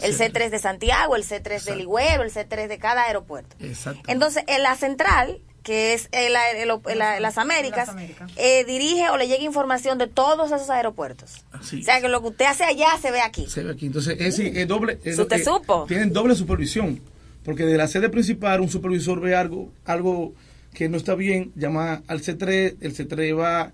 El 0.00 0.16
C3 0.16 0.48
de 0.48 0.58
Santiago, 0.58 1.14
el 1.14 1.22
C3 1.24 1.62
de 1.64 1.76
Ligüero, 1.76 2.22
el 2.22 2.32
C3 2.32 2.66
de 2.66 2.78
cada 2.78 3.02
aeropuerto. 3.04 3.56
exacto. 3.60 4.00
Entonces, 4.06 4.42
en 4.48 4.62
la 4.62 4.74
central, 4.74 5.38
que 5.64 5.94
es 5.94 6.08
el- 6.12 6.36
el- 6.36 6.70
el- 6.86 6.98
la- 6.98 7.18
las 7.18 7.38
Américas, 7.38 7.88
eh, 8.36 8.64
dirige 8.64 9.08
o 9.10 9.16
le 9.16 9.26
llega 9.26 9.42
información 9.42 9.98
de 9.98 10.06
todos 10.06 10.52
esos 10.52 10.70
aeropuertos. 10.70 11.44
Así. 11.50 11.80
O 11.80 11.82
sea, 11.82 12.00
que 12.00 12.08
lo 12.08 12.20
que 12.20 12.28
usted 12.28 12.44
hace 12.44 12.62
allá 12.64 12.88
se 13.02 13.10
ve 13.10 13.20
aquí. 13.20 13.46
se 13.48 13.64
ve 13.64 13.72
aquí. 13.72 13.86
Entonces, 13.86 14.16
es, 14.20 14.36
sí, 14.36 14.52
es 14.54 14.68
doble. 14.68 14.98
es- 15.02 15.18
¿Usted 15.18 15.40
eh, 15.40 15.44
supo? 15.44 15.86
Tienen 15.88 16.12
doble 16.12 16.36
supervisión. 16.36 17.00
Porque 17.44 17.64
de 17.64 17.76
la 17.76 17.88
sede 17.88 18.08
principal, 18.08 18.60
un 18.60 18.70
supervisor 18.70 19.20
ve 19.20 19.34
algo, 19.34 19.72
algo 19.84 20.32
que 20.72 20.88
no 20.88 20.96
está 20.96 21.14
bien, 21.14 21.50
llama 21.56 22.02
al 22.08 22.20
C3, 22.22 22.76
el 22.80 22.94
C3 22.94 23.38
va 23.38 23.72